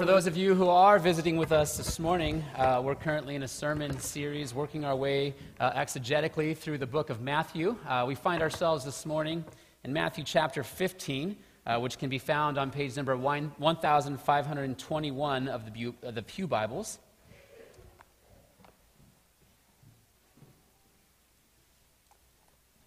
for 0.00 0.06
those 0.06 0.26
of 0.26 0.34
you 0.34 0.54
who 0.54 0.70
are 0.70 0.98
visiting 0.98 1.36
with 1.36 1.52
us 1.52 1.76
this 1.76 1.98
morning, 1.98 2.42
uh, 2.56 2.80
we're 2.82 2.94
currently 2.94 3.34
in 3.34 3.42
a 3.42 3.48
sermon 3.48 4.00
series 4.00 4.54
working 4.54 4.82
our 4.82 4.96
way 4.96 5.34
uh, 5.60 5.72
exegetically 5.72 6.56
through 6.56 6.78
the 6.78 6.86
book 6.86 7.10
of 7.10 7.20
Matthew. 7.20 7.76
Uh, 7.86 8.06
we 8.08 8.14
find 8.14 8.42
ourselves 8.42 8.82
this 8.82 9.04
morning 9.04 9.44
in 9.84 9.92
Matthew 9.92 10.24
chapter 10.24 10.62
15, 10.62 11.36
uh, 11.66 11.78
which 11.80 11.98
can 11.98 12.08
be 12.08 12.16
found 12.16 12.56
on 12.56 12.70
page 12.70 12.96
number 12.96 13.14
1521 13.14 15.48
of 15.48 15.70
the, 15.70 15.92
of 16.02 16.14
the 16.14 16.22
Pew 16.22 16.46
Bibles. 16.46 16.98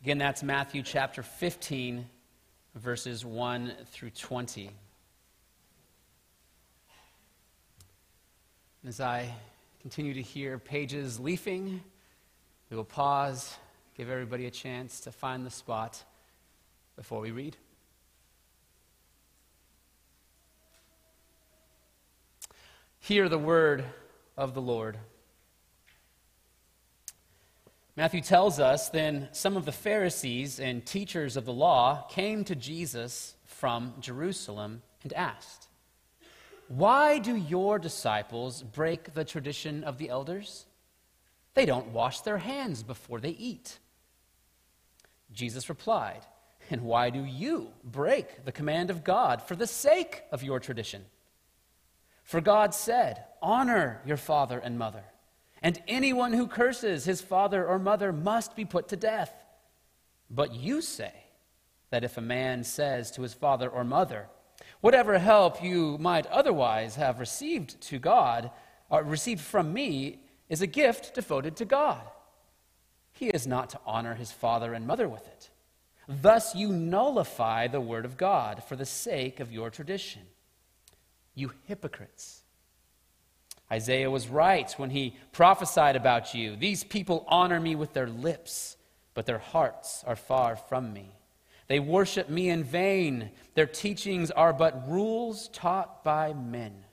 Again, 0.01 0.17
that's 0.17 0.41
Matthew 0.41 0.81
chapter 0.81 1.21
15, 1.21 2.07
verses 2.73 3.23
1 3.23 3.71
through 3.91 4.09
20. 4.09 4.71
As 8.85 8.99
I 8.99 9.33
continue 9.81 10.13
to 10.13 10.21
hear 10.21 10.59
pages 10.59 11.17
leafing, 11.17 11.81
we 12.69 12.75
will 12.75 12.83
pause, 12.83 13.55
give 13.95 14.09
everybody 14.09 14.45
a 14.45 14.51
chance 14.51 14.99
to 15.01 15.11
find 15.13 15.45
the 15.45 15.49
spot 15.49 16.03
before 16.97 17.21
we 17.21 17.31
read. 17.31 17.55
Hear 22.99 23.29
the 23.29 23.37
word 23.37 23.85
of 24.35 24.53
the 24.53 24.61
Lord. 24.61 24.97
Matthew 27.95 28.19
tells 28.19 28.59
us 28.59 28.89
then 28.89 29.29
some 29.31 29.55
of 29.55 29.63
the 29.63 29.71
Pharisees 29.71 30.59
and 30.59 30.85
teachers 30.85 31.37
of 31.37 31.45
the 31.45 31.53
law 31.53 32.05
came 32.09 32.43
to 32.43 32.55
Jesus 32.55 33.35
from 33.45 33.93
Jerusalem 34.01 34.81
and 35.03 35.13
asked, 35.13 35.69
Why 36.75 37.19
do 37.19 37.35
your 37.35 37.77
disciples 37.77 38.63
break 38.63 39.13
the 39.13 39.25
tradition 39.25 39.83
of 39.83 39.97
the 39.97 40.09
elders? 40.09 40.65
They 41.53 41.65
don't 41.65 41.89
wash 41.89 42.21
their 42.21 42.39
hands 42.39 42.83
before 42.83 43.19
they 43.19 43.29
eat. 43.29 43.79
Jesus 45.31 45.69
replied, 45.69 46.21
And 46.69 46.81
why 46.81 47.09
do 47.09 47.23
you 47.23 47.69
break 47.83 48.45
the 48.45 48.51
command 48.51 48.89
of 48.89 49.03
God 49.03 49.41
for 49.41 49.55
the 49.55 49.67
sake 49.67 50.23
of 50.31 50.41
your 50.41 50.59
tradition? 50.59 51.05
For 52.23 52.41
God 52.41 52.73
said, 52.73 53.23
Honor 53.41 54.01
your 54.05 54.17
father 54.17 54.57
and 54.57 54.79
mother 54.79 55.03
and 55.63 55.81
anyone 55.87 56.33
who 56.33 56.47
curses 56.47 57.05
his 57.05 57.21
father 57.21 57.65
or 57.65 57.79
mother 57.79 58.11
must 58.11 58.53
be 58.53 58.65
put 58.65 58.89
to 58.89 58.97
death. 58.97 59.33
But 60.29 60.53
you 60.53 60.81
say 60.81 61.13
that 61.89 62.03
if 62.03 62.17
a 62.17 62.21
man 62.21 62.65
says 62.65 63.11
to 63.11 63.21
his 63.21 63.33
father 63.33 63.69
or 63.69 63.85
mother, 63.85 64.27
Whatever 64.83 65.17
help 65.17 65.63
you 65.63 65.97
might 65.97 66.25
otherwise 66.25 66.97
have 66.97 67.21
received 67.21 67.79
to 67.83 67.99
God, 67.99 68.51
or 68.89 69.01
received 69.01 69.39
from 69.39 69.71
me, 69.71 70.19
is 70.49 70.61
a 70.61 70.67
gift 70.67 71.15
devoted 71.15 71.55
to 71.55 71.63
God. 71.63 72.01
He 73.13 73.27
is 73.27 73.47
not 73.47 73.69
to 73.69 73.79
honor 73.85 74.15
his 74.15 74.33
father 74.33 74.73
and 74.73 74.85
mother 74.85 75.07
with 75.07 75.25
it. 75.25 75.49
Thus 76.09 76.53
you 76.53 76.73
nullify 76.73 77.67
the 77.67 77.79
word 77.79 78.03
of 78.03 78.17
God 78.17 78.61
for 78.61 78.75
the 78.75 78.85
sake 78.85 79.39
of 79.39 79.53
your 79.53 79.69
tradition. 79.69 80.23
You 81.33 81.53
hypocrites. 81.63 82.41
Isaiah 83.71 84.11
was 84.11 84.27
right 84.27 84.69
when 84.73 84.89
he 84.89 85.15
prophesied 85.31 85.95
about 85.95 86.33
you. 86.33 86.57
These 86.57 86.83
people 86.83 87.23
honor 87.29 87.61
me 87.61 87.75
with 87.75 87.93
their 87.93 88.09
lips, 88.09 88.75
but 89.13 89.27
their 89.27 89.39
hearts 89.39 90.03
are 90.05 90.17
far 90.17 90.57
from 90.57 90.91
me. 90.91 91.15
They 91.67 91.79
worship 91.79 92.29
me 92.29 92.49
in 92.49 92.63
vain. 92.63 93.31
Their 93.55 93.65
teachings 93.65 94.31
are 94.31 94.53
but 94.53 94.89
rules 94.89 95.47
taught 95.49 96.03
by 96.03 96.33
men. 96.33 96.85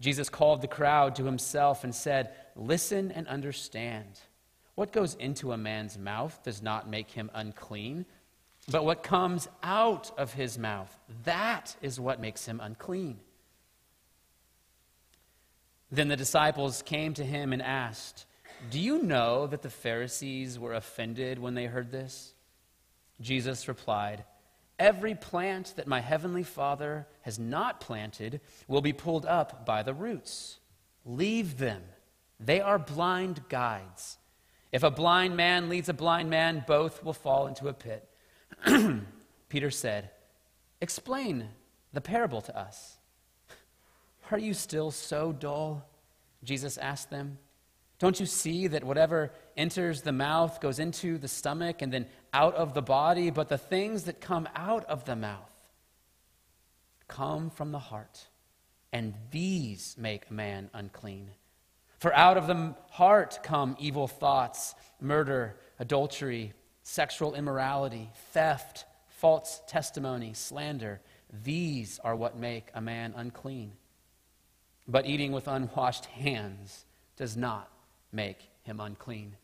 Jesus 0.00 0.28
called 0.28 0.60
the 0.60 0.68
crowd 0.68 1.16
to 1.16 1.24
himself 1.24 1.84
and 1.84 1.94
said, 1.94 2.32
Listen 2.54 3.10
and 3.10 3.26
understand. 3.28 4.20
What 4.74 4.92
goes 4.92 5.14
into 5.14 5.52
a 5.52 5.56
man's 5.56 5.96
mouth 5.96 6.42
does 6.42 6.62
not 6.62 6.88
make 6.88 7.10
him 7.10 7.30
unclean, 7.32 8.04
but 8.68 8.84
what 8.84 9.02
comes 9.02 9.48
out 9.62 10.10
of 10.18 10.34
his 10.34 10.58
mouth, 10.58 10.94
that 11.24 11.76
is 11.80 11.98
what 11.98 12.20
makes 12.20 12.46
him 12.46 12.60
unclean. 12.62 13.18
Then 15.90 16.08
the 16.08 16.16
disciples 16.16 16.82
came 16.82 17.14
to 17.14 17.24
him 17.24 17.52
and 17.52 17.62
asked, 17.62 18.26
Do 18.70 18.78
you 18.78 19.02
know 19.02 19.46
that 19.46 19.62
the 19.62 19.70
Pharisees 19.70 20.58
were 20.58 20.74
offended 20.74 21.38
when 21.38 21.54
they 21.54 21.66
heard 21.66 21.90
this? 21.90 22.34
Jesus 23.20 23.68
replied, 23.68 24.24
Every 24.78 25.14
plant 25.14 25.74
that 25.76 25.86
my 25.86 26.00
heavenly 26.00 26.42
Father 26.42 27.06
has 27.22 27.38
not 27.38 27.80
planted 27.80 28.40
will 28.68 28.82
be 28.82 28.92
pulled 28.92 29.24
up 29.24 29.64
by 29.64 29.82
the 29.82 29.94
roots. 29.94 30.58
Leave 31.04 31.58
them. 31.58 31.82
They 32.38 32.60
are 32.60 32.78
blind 32.78 33.48
guides. 33.48 34.18
If 34.72 34.82
a 34.82 34.90
blind 34.90 35.36
man 35.36 35.70
leads 35.70 35.88
a 35.88 35.94
blind 35.94 36.28
man, 36.28 36.64
both 36.66 37.02
will 37.02 37.14
fall 37.14 37.46
into 37.46 37.68
a 37.68 37.72
pit. 37.72 38.06
Peter 39.48 39.70
said, 39.70 40.10
Explain 40.82 41.48
the 41.94 42.02
parable 42.02 42.42
to 42.42 42.58
us. 42.58 42.98
Are 44.30 44.38
you 44.38 44.52
still 44.52 44.90
so 44.90 45.32
dull? 45.32 45.88
Jesus 46.44 46.76
asked 46.76 47.08
them. 47.08 47.38
Don't 47.98 48.20
you 48.20 48.26
see 48.26 48.66
that 48.66 48.84
whatever 48.84 49.32
enters 49.56 50.02
the 50.02 50.12
mouth 50.12 50.60
goes 50.60 50.78
into 50.78 51.16
the 51.16 51.28
stomach 51.28 51.80
and 51.80 51.90
then 51.90 52.06
out 52.36 52.54
of 52.54 52.74
the 52.74 52.82
body, 52.82 53.30
but 53.30 53.48
the 53.48 53.56
things 53.56 54.04
that 54.04 54.20
come 54.20 54.46
out 54.54 54.84
of 54.84 55.06
the 55.06 55.16
mouth 55.16 55.40
come 57.08 57.48
from 57.48 57.72
the 57.72 57.78
heart, 57.78 58.28
and 58.92 59.14
these 59.30 59.96
make 59.98 60.28
a 60.28 60.34
man 60.34 60.68
unclean? 60.74 61.30
For 61.98 62.14
out 62.14 62.36
of 62.36 62.46
the 62.46 62.74
heart 62.90 63.38
come 63.42 63.74
evil 63.78 64.06
thoughts, 64.06 64.74
murder, 65.00 65.56
adultery, 65.78 66.52
sexual 66.82 67.34
immorality, 67.34 68.10
theft, 68.32 68.84
false 69.08 69.62
testimony, 69.66 70.34
slander. 70.34 71.00
These 71.42 71.98
are 72.04 72.14
what 72.14 72.36
make 72.36 72.68
a 72.74 72.82
man 72.82 73.14
unclean. 73.16 73.72
But 74.86 75.06
eating 75.06 75.32
with 75.32 75.48
unwashed 75.48 76.04
hands 76.04 76.84
does 77.16 77.34
not 77.34 77.70
make 78.12 78.50
him 78.62 78.78
unclean. 78.78 79.36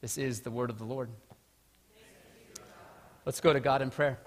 This 0.00 0.18
is 0.18 0.40
the 0.40 0.50
word 0.50 0.68
of 0.68 0.78
the 0.78 0.84
Lord. 0.84 1.10
Let's 3.26 3.40
go 3.40 3.52
to 3.52 3.60
God 3.60 3.80
in 3.80 3.90
prayer. 3.90 4.18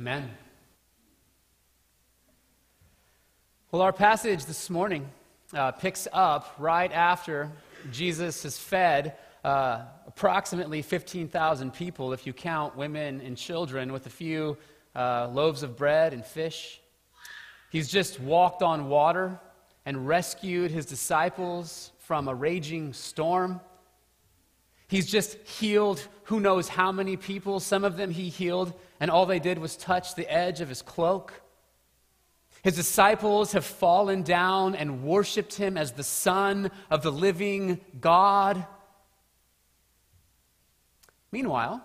Amen. 0.00 0.30
Well, 3.70 3.82
our 3.82 3.92
passage 3.92 4.46
this 4.46 4.70
morning 4.70 5.06
uh, 5.52 5.72
picks 5.72 6.08
up 6.10 6.54
right 6.58 6.90
after 6.90 7.52
Jesus 7.92 8.44
has 8.44 8.56
fed 8.56 9.16
uh, 9.44 9.82
approximately 10.06 10.80
15,000 10.80 11.74
people, 11.74 12.14
if 12.14 12.26
you 12.26 12.32
count 12.32 12.78
women 12.78 13.20
and 13.20 13.36
children, 13.36 13.92
with 13.92 14.06
a 14.06 14.08
few 14.08 14.56
uh, 14.96 15.28
loaves 15.28 15.62
of 15.62 15.76
bread 15.76 16.14
and 16.14 16.24
fish. 16.24 16.80
He's 17.68 17.90
just 17.90 18.20
walked 18.20 18.62
on 18.62 18.88
water 18.88 19.38
and 19.84 20.08
rescued 20.08 20.70
his 20.70 20.86
disciples 20.86 21.92
from 21.98 22.26
a 22.26 22.34
raging 22.34 22.94
storm. 22.94 23.60
He's 24.90 25.06
just 25.06 25.36
healed 25.46 26.06
who 26.24 26.40
knows 26.40 26.68
how 26.68 26.90
many 26.90 27.16
people. 27.16 27.60
Some 27.60 27.84
of 27.84 27.96
them 27.96 28.10
he 28.10 28.28
healed, 28.28 28.72
and 28.98 29.08
all 29.08 29.24
they 29.24 29.38
did 29.38 29.58
was 29.58 29.76
touch 29.76 30.16
the 30.16 30.28
edge 30.28 30.60
of 30.60 30.68
his 30.68 30.82
cloak. 30.82 31.32
His 32.62 32.74
disciples 32.74 33.52
have 33.52 33.64
fallen 33.64 34.24
down 34.24 34.74
and 34.74 35.04
worshiped 35.04 35.54
him 35.54 35.76
as 35.76 35.92
the 35.92 36.02
Son 36.02 36.72
of 36.90 37.04
the 37.04 37.12
living 37.12 37.80
God. 38.00 38.66
Meanwhile, 41.30 41.84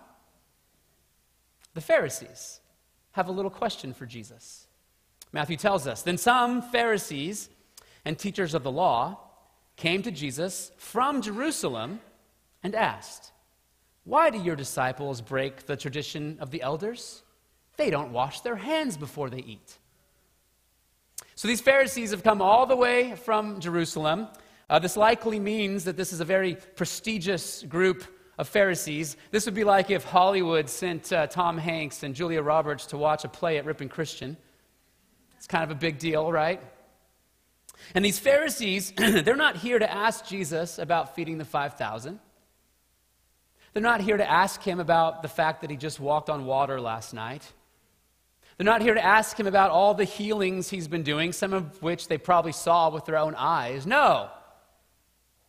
the 1.74 1.80
Pharisees 1.80 2.60
have 3.12 3.28
a 3.28 3.32
little 3.32 3.52
question 3.52 3.94
for 3.94 4.04
Jesus. 4.04 4.66
Matthew 5.32 5.56
tells 5.56 5.86
us 5.86 6.02
Then 6.02 6.18
some 6.18 6.60
Pharisees 6.60 7.50
and 8.04 8.18
teachers 8.18 8.52
of 8.52 8.64
the 8.64 8.72
law 8.72 9.20
came 9.76 10.02
to 10.02 10.10
Jesus 10.10 10.72
from 10.76 11.22
Jerusalem 11.22 12.00
and 12.62 12.74
asked, 12.74 13.32
Why 14.04 14.30
do 14.30 14.38
your 14.38 14.56
disciples 14.56 15.20
break 15.20 15.66
the 15.66 15.76
tradition 15.76 16.38
of 16.40 16.50
the 16.50 16.62
elders? 16.62 17.22
They 17.76 17.90
don't 17.90 18.12
wash 18.12 18.40
their 18.40 18.56
hands 18.56 18.96
before 18.96 19.30
they 19.30 19.40
eat. 19.40 19.78
So 21.34 21.48
these 21.48 21.60
Pharisees 21.60 22.10
have 22.12 22.22
come 22.22 22.40
all 22.40 22.66
the 22.66 22.76
way 22.76 23.14
from 23.14 23.60
Jerusalem. 23.60 24.28
Uh, 24.70 24.78
this 24.78 24.96
likely 24.96 25.38
means 25.38 25.84
that 25.84 25.96
this 25.96 26.12
is 26.12 26.20
a 26.20 26.24
very 26.24 26.56
prestigious 26.76 27.62
group 27.62 28.04
of 28.38 28.48
Pharisees. 28.48 29.16
This 29.30 29.44
would 29.44 29.54
be 29.54 29.64
like 29.64 29.90
if 29.90 30.04
Hollywood 30.04 30.68
sent 30.68 31.12
uh, 31.12 31.26
Tom 31.26 31.58
Hanks 31.58 32.02
and 32.02 32.14
Julia 32.14 32.42
Roberts 32.42 32.86
to 32.86 32.96
watch 32.96 33.24
a 33.24 33.28
play 33.28 33.58
at 33.58 33.64
Ripon 33.64 33.88
Christian. 33.88 34.36
It's 35.36 35.46
kind 35.46 35.64
of 35.64 35.70
a 35.70 35.78
big 35.78 35.98
deal, 35.98 36.32
right? 36.32 36.60
And 37.94 38.04
these 38.04 38.18
Pharisees, 38.18 38.92
they're 38.96 39.36
not 39.36 39.56
here 39.56 39.78
to 39.78 39.90
ask 39.90 40.26
Jesus 40.26 40.78
about 40.78 41.14
feeding 41.14 41.38
the 41.38 41.44
5,000. 41.44 42.18
They're 43.76 43.82
not 43.82 44.00
here 44.00 44.16
to 44.16 44.26
ask 44.26 44.62
him 44.62 44.80
about 44.80 45.20
the 45.20 45.28
fact 45.28 45.60
that 45.60 45.68
he 45.68 45.76
just 45.76 46.00
walked 46.00 46.30
on 46.30 46.46
water 46.46 46.80
last 46.80 47.12
night. 47.12 47.42
They're 48.56 48.64
not 48.64 48.80
here 48.80 48.94
to 48.94 49.04
ask 49.04 49.38
him 49.38 49.46
about 49.46 49.70
all 49.70 49.92
the 49.92 50.04
healings 50.04 50.70
he's 50.70 50.88
been 50.88 51.02
doing, 51.02 51.30
some 51.30 51.52
of 51.52 51.82
which 51.82 52.08
they 52.08 52.16
probably 52.16 52.52
saw 52.52 52.88
with 52.88 53.04
their 53.04 53.18
own 53.18 53.34
eyes. 53.34 53.86
No. 53.86 54.30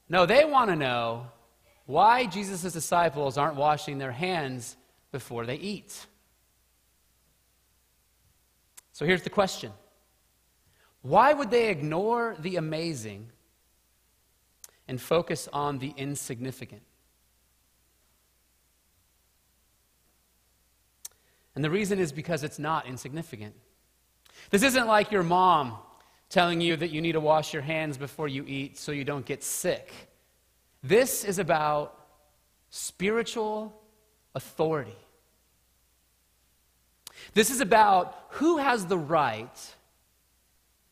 No, 0.10 0.26
they 0.26 0.44
want 0.44 0.70
to 0.70 0.76
know 0.76 1.28
why 1.86 2.26
Jesus' 2.26 2.74
disciples 2.74 3.38
aren't 3.38 3.56
washing 3.56 3.98
their 3.98 4.12
hands 4.12 4.76
before 5.14 5.46
they 5.46 5.56
eat. 5.56 6.06
So 8.92 9.06
here's 9.06 9.22
the 9.22 9.30
question 9.30 9.72
Why 11.02 11.32
would 11.32 11.50
they 11.50 11.70
ignore 11.70 12.36
the 12.38 12.58
amazing 12.58 13.30
and 14.86 15.00
focus 15.00 15.48
on 15.54 15.80
the 15.80 15.94
insignificant? 15.96 16.82
And 21.58 21.64
the 21.64 21.72
reason 21.72 21.98
is 21.98 22.12
because 22.12 22.44
it's 22.44 22.60
not 22.60 22.86
insignificant. 22.86 23.56
This 24.52 24.62
isn't 24.62 24.86
like 24.86 25.12
your 25.12 25.24
mom 25.24 25.74
telling 26.30 26.62
you 26.62 26.76
that 26.76 26.92
you 26.92 27.02
need 27.02 27.14
to 27.14 27.20
wash 27.20 27.52
your 27.52 27.64
hands 27.64 27.98
before 27.98 28.28
you 28.28 28.46
eat 28.46 28.78
so 28.78 28.92
you 28.92 29.04
don't 29.04 29.26
get 29.26 29.44
sick. 29.44 29.92
This 30.84 31.24
is 31.24 31.40
about 31.40 32.00
spiritual 32.70 33.76
authority. 34.36 35.00
This 37.34 37.50
is 37.50 37.60
about 37.60 38.16
who 38.34 38.58
has 38.58 38.86
the 38.86 39.00
right 39.00 39.76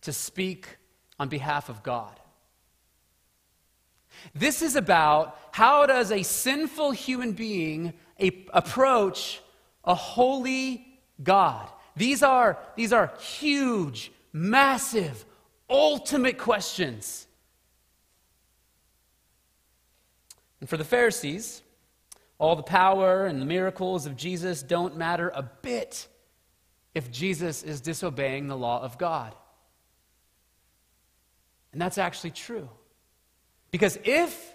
to 0.01 0.11
speak 0.11 0.77
on 1.19 1.29
behalf 1.29 1.69
of 1.69 1.83
God. 1.83 2.19
This 4.33 4.63
is 4.63 4.75
about 4.75 5.37
how 5.51 5.85
does 5.85 6.11
a 6.11 6.23
sinful 6.23 6.89
human 6.89 7.33
being 7.33 7.93
a, 8.19 8.47
approach 8.51 9.41
a 9.85 9.95
holy 9.95 10.85
God. 11.21 11.69
These 11.95 12.23
are, 12.23 12.57
these 12.75 12.91
are 12.91 13.13
huge, 13.19 14.11
massive, 14.33 15.25
ultimate 15.69 16.37
questions. 16.37 17.27
And 20.59 20.69
for 20.69 20.77
the 20.77 20.83
Pharisees, 20.83 21.61
all 22.37 22.55
the 22.55 22.63
power 22.63 23.25
and 23.25 23.41
the 23.41 23.45
miracles 23.45 24.05
of 24.05 24.17
Jesus 24.17 24.61
don't 24.61 24.97
matter 24.97 25.31
a 25.33 25.43
bit 25.43 26.07
if 26.93 27.11
Jesus 27.11 27.63
is 27.63 27.81
disobeying 27.81 28.47
the 28.47 28.57
law 28.57 28.81
of 28.81 28.97
God. 28.97 29.35
And 31.71 31.81
that's 31.81 31.97
actually 31.97 32.31
true. 32.31 32.69
Because 33.69 33.99
if 34.05 34.53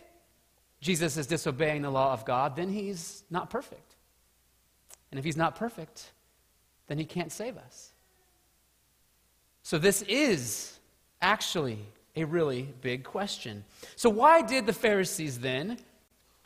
Jesus 0.80 1.16
is 1.18 1.26
disobeying 1.26 1.82
the 1.82 1.90
law 1.90 2.12
of 2.12 2.24
God, 2.24 2.56
then 2.56 2.70
he's 2.70 3.22
not 3.30 3.50
perfect. 3.50 3.89
And 5.10 5.18
if 5.18 5.24
he's 5.24 5.36
not 5.36 5.56
perfect, 5.56 6.12
then 6.86 6.98
he 6.98 7.04
can't 7.04 7.32
save 7.32 7.56
us. 7.56 7.90
So 9.62 9.78
this 9.78 10.02
is 10.02 10.78
actually 11.20 11.78
a 12.16 12.24
really 12.24 12.68
big 12.80 13.04
question. 13.04 13.64
So, 13.96 14.10
why 14.10 14.42
did 14.42 14.66
the 14.66 14.72
Pharisees 14.72 15.38
then 15.38 15.78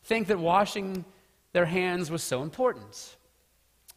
think 0.05 0.29
that 0.29 0.39
washing 0.39 1.05
their 1.53 1.65
hands 1.65 2.11
was 2.11 2.23
so 2.23 2.43
important? 2.43 3.17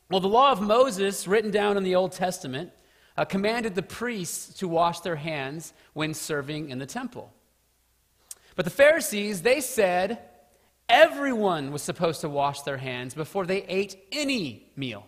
Well, 0.10 0.22
the 0.22 0.30
law 0.30 0.52
of 0.52 0.62
Moses, 0.62 1.28
written 1.28 1.52
down 1.52 1.76
in 1.76 1.84
the 1.84 1.96
Old 1.96 2.14
Testament, 2.14 2.72
uh, 3.18 3.26
commanded 3.26 3.76
the 3.76 3.82
priests 3.82 4.54
to 4.60 4.68
wash 4.68 5.02
their 5.02 5.16
hands 5.16 5.74
when 5.94 6.14
serving 6.14 6.70
in 6.70 6.80
the 6.80 6.86
temple. 6.86 7.34
But 8.56 8.66
the 8.66 8.72
Pharisees, 8.72 9.42
they 9.42 9.60
said, 9.60 10.20
Everyone 10.90 11.72
was 11.72 11.82
supposed 11.82 12.22
to 12.22 12.30
wash 12.30 12.62
their 12.62 12.78
hands 12.78 13.14
before 13.14 13.46
they 13.46 13.64
ate 13.64 13.98
any 14.12 14.72
meal. 14.76 15.06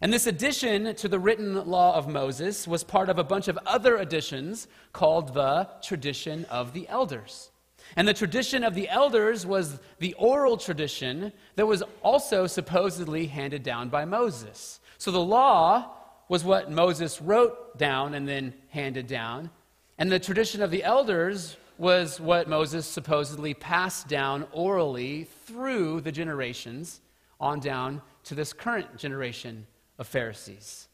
And 0.00 0.12
this 0.12 0.26
addition 0.26 0.94
to 0.96 1.08
the 1.08 1.18
written 1.18 1.66
law 1.66 1.96
of 1.96 2.08
Moses 2.08 2.66
was 2.66 2.82
part 2.82 3.08
of 3.08 3.18
a 3.18 3.24
bunch 3.24 3.48
of 3.48 3.58
other 3.66 3.96
additions 3.96 4.66
called 4.92 5.34
the 5.34 5.68
tradition 5.82 6.46
of 6.46 6.72
the 6.72 6.88
elders. 6.88 7.50
And 7.96 8.08
the 8.08 8.14
tradition 8.14 8.64
of 8.64 8.74
the 8.74 8.88
elders 8.88 9.46
was 9.46 9.78
the 9.98 10.14
oral 10.14 10.56
tradition 10.56 11.32
that 11.56 11.66
was 11.66 11.82
also 12.02 12.46
supposedly 12.46 13.26
handed 13.26 13.62
down 13.62 13.88
by 13.88 14.04
Moses. 14.04 14.80
So 14.98 15.10
the 15.10 15.20
law 15.20 15.90
was 16.28 16.42
what 16.42 16.70
Moses 16.70 17.20
wrote 17.20 17.78
down 17.78 18.14
and 18.14 18.26
then 18.26 18.54
handed 18.70 19.06
down. 19.06 19.50
And 19.98 20.10
the 20.10 20.18
tradition 20.18 20.62
of 20.62 20.70
the 20.70 20.82
elders 20.82 21.56
was 21.78 22.20
what 22.20 22.48
Moses 22.48 22.86
supposedly 22.86 23.54
passed 23.54 24.08
down 24.08 24.46
orally 24.52 25.24
through 25.46 26.00
the 26.00 26.12
generations 26.12 27.00
on 27.40 27.60
down 27.60 28.00
to 28.24 28.34
this 28.34 28.52
current 28.52 28.96
generation 28.96 29.66
of 29.98 30.06
Pharisees. 30.06 30.88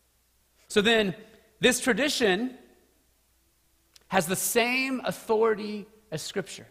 So 0.69 0.81
then, 0.81 1.15
this 1.61 1.81
tradition 1.81 2.57
has 4.09 4.27
the 4.27 4.37
same 4.37 5.01
authority 5.05 5.87
as 6.11 6.23
Scripture. 6.23 6.67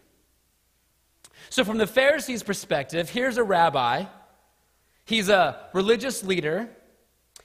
So, 1.48 1.64
from 1.64 1.78
the 1.78 1.86
Pharisees' 1.86 2.42
perspective, 2.42 3.08
here's 3.08 3.38
a 3.38 3.44
rabbi. 3.44 4.04
He's 5.04 5.28
a 5.28 5.68
religious 5.72 6.22
leader. 6.22 6.68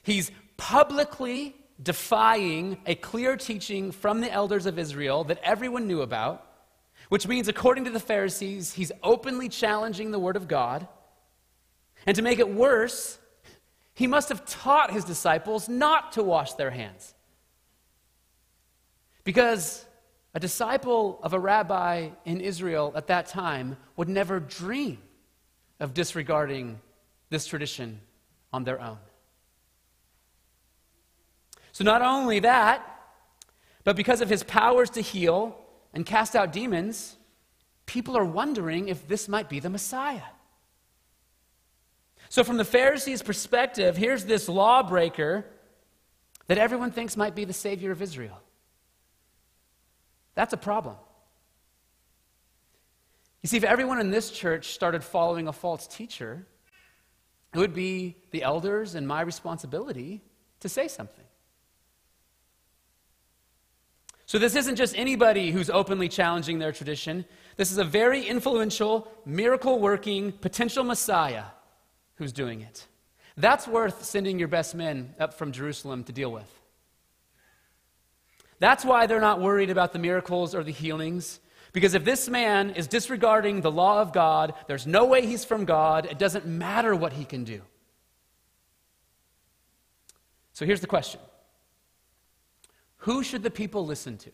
He's 0.03 0.31
publicly 0.57 1.55
defying 1.81 2.77
a 2.85 2.95
clear 2.95 3.35
teaching 3.37 3.91
from 3.91 4.21
the 4.21 4.31
elders 4.31 4.65
of 4.65 4.77
Israel 4.79 5.23
that 5.25 5.39
everyone 5.43 5.87
knew 5.87 6.01
about. 6.01 6.45
Which 7.09 7.27
means, 7.27 7.47
according 7.47 7.85
to 7.85 7.91
the 7.91 7.99
Pharisees, 7.99 8.73
he's 8.73 8.91
openly 9.03 9.49
challenging 9.49 10.11
the 10.11 10.19
Word 10.19 10.35
of 10.35 10.47
God. 10.47 10.87
And 12.05 12.15
to 12.15 12.21
make 12.21 12.39
it 12.39 12.49
worse, 12.49 13.17
he 13.93 14.07
must 14.07 14.29
have 14.29 14.45
taught 14.45 14.91
his 14.91 15.05
disciples 15.05 15.69
not 15.69 16.13
to 16.13 16.23
wash 16.23 16.53
their 16.53 16.71
hands. 16.71 17.13
Because 19.23 19.85
a 20.33 20.39
disciple 20.39 21.19
of 21.23 21.33
a 21.33 21.39
rabbi 21.39 22.09
in 22.25 22.41
Israel 22.41 22.91
at 22.95 23.07
that 23.07 23.27
time 23.27 23.77
would 23.95 24.09
never 24.09 24.39
dream 24.39 24.99
of 25.79 25.93
disregarding 25.93 26.79
this 27.29 27.45
tradition 27.45 28.01
on 28.51 28.63
their 28.63 28.79
own. 28.81 28.97
So, 31.71 31.83
not 31.83 32.01
only 32.01 32.39
that, 32.39 32.85
but 33.83 33.95
because 33.95 34.21
of 34.21 34.29
his 34.29 34.43
powers 34.43 34.89
to 34.91 35.01
heal 35.01 35.57
and 35.95 36.05
cast 36.05 36.35
out 36.35 36.51
demons, 36.51 37.15
people 37.85 38.17
are 38.17 38.25
wondering 38.25 38.89
if 38.89 39.07
this 39.07 39.27
might 39.27 39.49
be 39.49 39.59
the 39.59 39.69
Messiah. 39.69 40.21
So, 42.29 42.43
from 42.43 42.57
the 42.57 42.65
Pharisees' 42.65 43.23
perspective, 43.23 43.95
here's 43.95 44.25
this 44.25 44.49
lawbreaker 44.49 45.45
that 46.47 46.57
everyone 46.57 46.91
thinks 46.91 47.15
might 47.15 47.33
be 47.33 47.45
the 47.45 47.53
Savior 47.53 47.91
of 47.91 48.01
Israel. 48.01 48.39
That's 50.35 50.53
a 50.53 50.57
problem. 50.57 50.97
You 53.41 53.47
see, 53.47 53.57
if 53.57 53.63
everyone 53.63 53.99
in 53.99 54.11
this 54.11 54.31
church 54.31 54.73
started 54.73 55.03
following 55.03 55.47
a 55.47 55.53
false 55.53 55.87
teacher, 55.87 56.45
it 57.53 57.59
would 57.59 57.73
be 57.73 58.17
the 58.31 58.43
elders 58.43 58.95
and 58.95 59.07
my 59.07 59.21
responsibility 59.21 60.21
to 60.59 60.67
say 60.67 60.87
something. 60.87 61.24
So 64.35 64.39
this 64.39 64.57
isn't 64.57 64.75
just 64.75 64.97
anybody 64.97 65.51
who's 65.51 65.69
openly 65.69 66.09
challenging 66.09 66.59
their 66.59 66.73
tradition. 66.73 67.23
This 67.55 67.71
is 67.71 67.77
a 67.77 67.85
very 67.85 68.25
influential, 68.25 69.09
miracle 69.25 69.79
working, 69.79 70.33
potential 70.33 70.83
Messiah 70.83 71.45
who's 72.15 72.33
doing 72.33 72.59
it. 72.59 72.85
That's 73.37 73.65
worth 73.65 74.03
sending 74.03 74.37
your 74.37 74.49
best 74.49 74.75
men 74.75 75.15
up 75.21 75.35
from 75.35 75.53
Jerusalem 75.53 76.03
to 76.03 76.11
deal 76.11 76.33
with. 76.33 76.51
That's 78.59 78.83
why 78.83 79.07
they're 79.07 79.21
not 79.21 79.39
worried 79.39 79.69
about 79.69 79.93
the 79.93 79.99
miracles 79.99 80.53
or 80.53 80.65
the 80.65 80.71
healings. 80.73 81.39
Because 81.71 81.93
if 81.93 82.03
this 82.03 82.27
man 82.27 82.71
is 82.71 82.87
disregarding 82.87 83.61
the 83.61 83.71
law 83.71 84.01
of 84.01 84.11
God, 84.11 84.53
there's 84.67 84.85
no 84.85 85.05
way 85.05 85.25
he's 85.25 85.45
from 85.45 85.63
God. 85.63 86.07
It 86.11 86.19
doesn't 86.19 86.45
matter 86.45 86.93
what 86.93 87.13
he 87.13 87.23
can 87.23 87.45
do. 87.45 87.61
So 90.51 90.65
here's 90.65 90.81
the 90.81 90.87
question 90.87 91.21
Who 93.05 93.21
should 93.21 93.43
the 93.43 93.51
people 93.51 93.85
listen 93.85 94.17
to? 94.17 94.31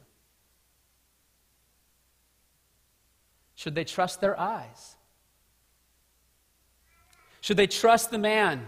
Should 3.56 3.75
they 3.75 3.84
trust 3.84 4.22
their 4.22 4.40
eyes? 4.40 4.96
Should 7.42 7.58
they 7.58 7.68
trust 7.68 8.12
the 8.12 8.18
man 8.18 8.66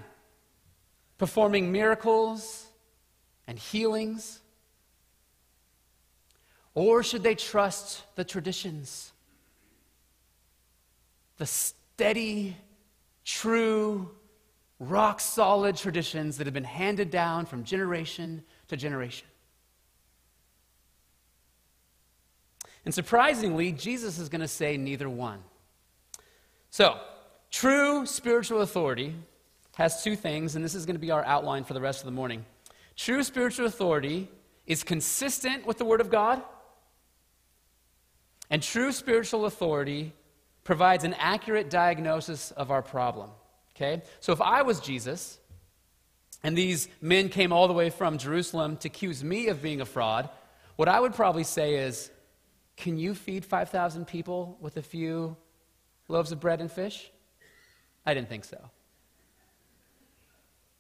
performing 1.17 1.72
miracles 1.72 2.65
and 3.48 3.57
healings? 3.57 4.41
Or 6.75 7.01
should 7.01 7.24
they 7.24 7.36
trust 7.36 8.03
the 8.15 8.25
traditions? 8.25 9.13
The 11.38 11.45
steady, 11.45 12.57
true, 13.24 14.12
rock 14.79 15.22
solid 15.22 15.77
traditions 15.77 16.38
that 16.39 16.45
have 16.45 16.53
been 16.53 16.65
handed 16.65 17.10
down 17.10 17.45
from 17.45 17.63
generation 17.63 18.43
to 18.67 18.75
generation. 18.75 19.29
And 22.85 22.93
surprisingly, 22.93 23.71
Jesus 23.71 24.19
is 24.19 24.29
going 24.29 24.41
to 24.41 24.47
say 24.47 24.77
neither 24.77 25.09
one. 25.09 25.39
So, 26.69 26.99
true 27.51 28.05
spiritual 28.05 28.61
authority 28.61 29.15
has 29.75 30.03
two 30.03 30.15
things, 30.15 30.55
and 30.55 30.63
this 30.63 30.75
is 30.75 30.85
going 30.85 30.95
to 30.95 30.99
be 30.99 31.11
our 31.11 31.23
outline 31.25 31.63
for 31.63 31.73
the 31.73 31.81
rest 31.81 32.01
of 32.01 32.05
the 32.05 32.11
morning. 32.11 32.45
True 32.95 33.23
spiritual 33.23 33.65
authority 33.65 34.29
is 34.65 34.83
consistent 34.83 35.65
with 35.65 35.77
the 35.77 35.85
Word 35.85 36.01
of 36.01 36.09
God, 36.09 36.41
and 38.49 38.61
true 38.61 38.91
spiritual 38.91 39.45
authority 39.45 40.13
provides 40.63 41.03
an 41.03 41.13
accurate 41.15 41.69
diagnosis 41.69 42.51
of 42.51 42.71
our 42.71 42.81
problem. 42.81 43.29
Okay? 43.75 44.03
So 44.19 44.31
if 44.31 44.41
I 44.41 44.61
was 44.61 44.79
Jesus, 44.79 45.39
and 46.43 46.57
these 46.57 46.87
men 47.01 47.29
came 47.29 47.51
all 47.51 47.67
the 47.67 47.73
way 47.73 47.89
from 47.89 48.17
Jerusalem 48.17 48.77
to 48.77 48.87
accuse 48.87 49.23
me 49.23 49.47
of 49.47 49.61
being 49.61 49.81
a 49.81 49.85
fraud, 49.85 50.29
what 50.75 50.89
I 50.89 50.99
would 50.99 51.13
probably 51.13 51.43
say 51.43 51.75
is, 51.75 52.11
Can 52.75 52.98
you 52.98 53.13
feed 53.13 53.46
5,000 53.46 54.06
people 54.06 54.58
with 54.60 54.77
a 54.77 54.82
few 54.82 55.38
loaves 56.08 56.32
of 56.32 56.39
bread 56.39 56.60
and 56.60 56.72
fish? 56.72 57.12
I 58.06 58.13
didn't 58.13 58.30
think 58.30 58.46
so. 58.46 58.58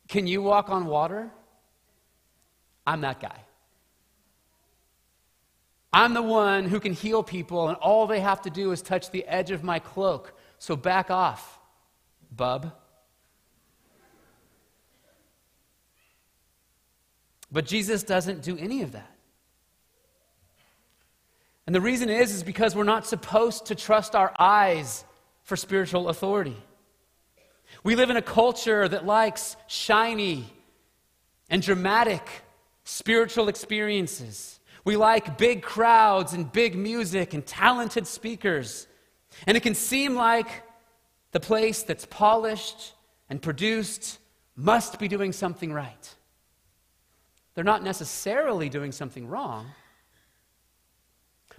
Can 0.07 0.27
you 0.27 0.41
walk 0.41 0.69
on 0.69 0.85
water? 0.85 1.31
I'm 2.85 3.01
that 3.01 3.19
guy. 3.19 3.37
I'm 5.93 6.13
the 6.13 6.23
one 6.23 6.65
who 6.65 6.79
can 6.79 6.93
heal 6.93 7.21
people, 7.21 7.69
and 7.69 7.77
all 7.77 8.07
they 8.07 8.19
have 8.19 8.41
to 8.41 8.49
do 8.49 8.71
is 8.71 8.81
touch 8.81 9.11
the 9.11 9.25
edge 9.27 9.51
of 9.51 9.63
my 9.63 9.77
cloak. 9.77 10.33
So 10.57 10.75
back 10.75 11.11
off, 11.11 11.59
bub. 12.35 12.73
But 17.51 17.67
Jesus 17.67 18.01
doesn't 18.01 18.41
do 18.41 18.57
any 18.57 18.81
of 18.81 18.93
that. 18.93 19.12
And 21.65 21.73
the 21.73 21.81
reason 21.81 22.09
is 22.09 22.33
is 22.33 22.43
because 22.43 22.75
we're 22.75 22.83
not 22.83 23.05
supposed 23.05 23.67
to 23.67 23.75
trust 23.75 24.15
our 24.15 24.33
eyes 24.37 25.05
for 25.43 25.55
spiritual 25.55 26.09
authority. 26.09 26.57
We 27.83 27.95
live 27.95 28.09
in 28.09 28.17
a 28.17 28.21
culture 28.21 28.87
that 28.87 29.05
likes 29.05 29.55
shiny 29.67 30.45
and 31.49 31.61
dramatic 31.61 32.27
spiritual 32.83 33.47
experiences. 33.47 34.59
We 34.85 34.97
like 34.97 35.37
big 35.37 35.61
crowds 35.61 36.33
and 36.33 36.51
big 36.51 36.75
music 36.75 37.33
and 37.33 37.45
talented 37.45 38.05
speakers. 38.07 38.87
And 39.47 39.55
it 39.55 39.63
can 39.63 39.75
seem 39.75 40.15
like 40.15 40.47
the 41.31 41.39
place 41.39 41.83
that's 41.83 42.05
polished 42.05 42.93
and 43.29 43.41
produced 43.41 44.19
must 44.55 44.99
be 44.99 45.07
doing 45.07 45.31
something 45.31 45.73
right. 45.73 46.15
They're 47.55 47.63
not 47.63 47.83
necessarily 47.83 48.69
doing 48.69 48.91
something 48.91 49.27
wrong. 49.27 49.67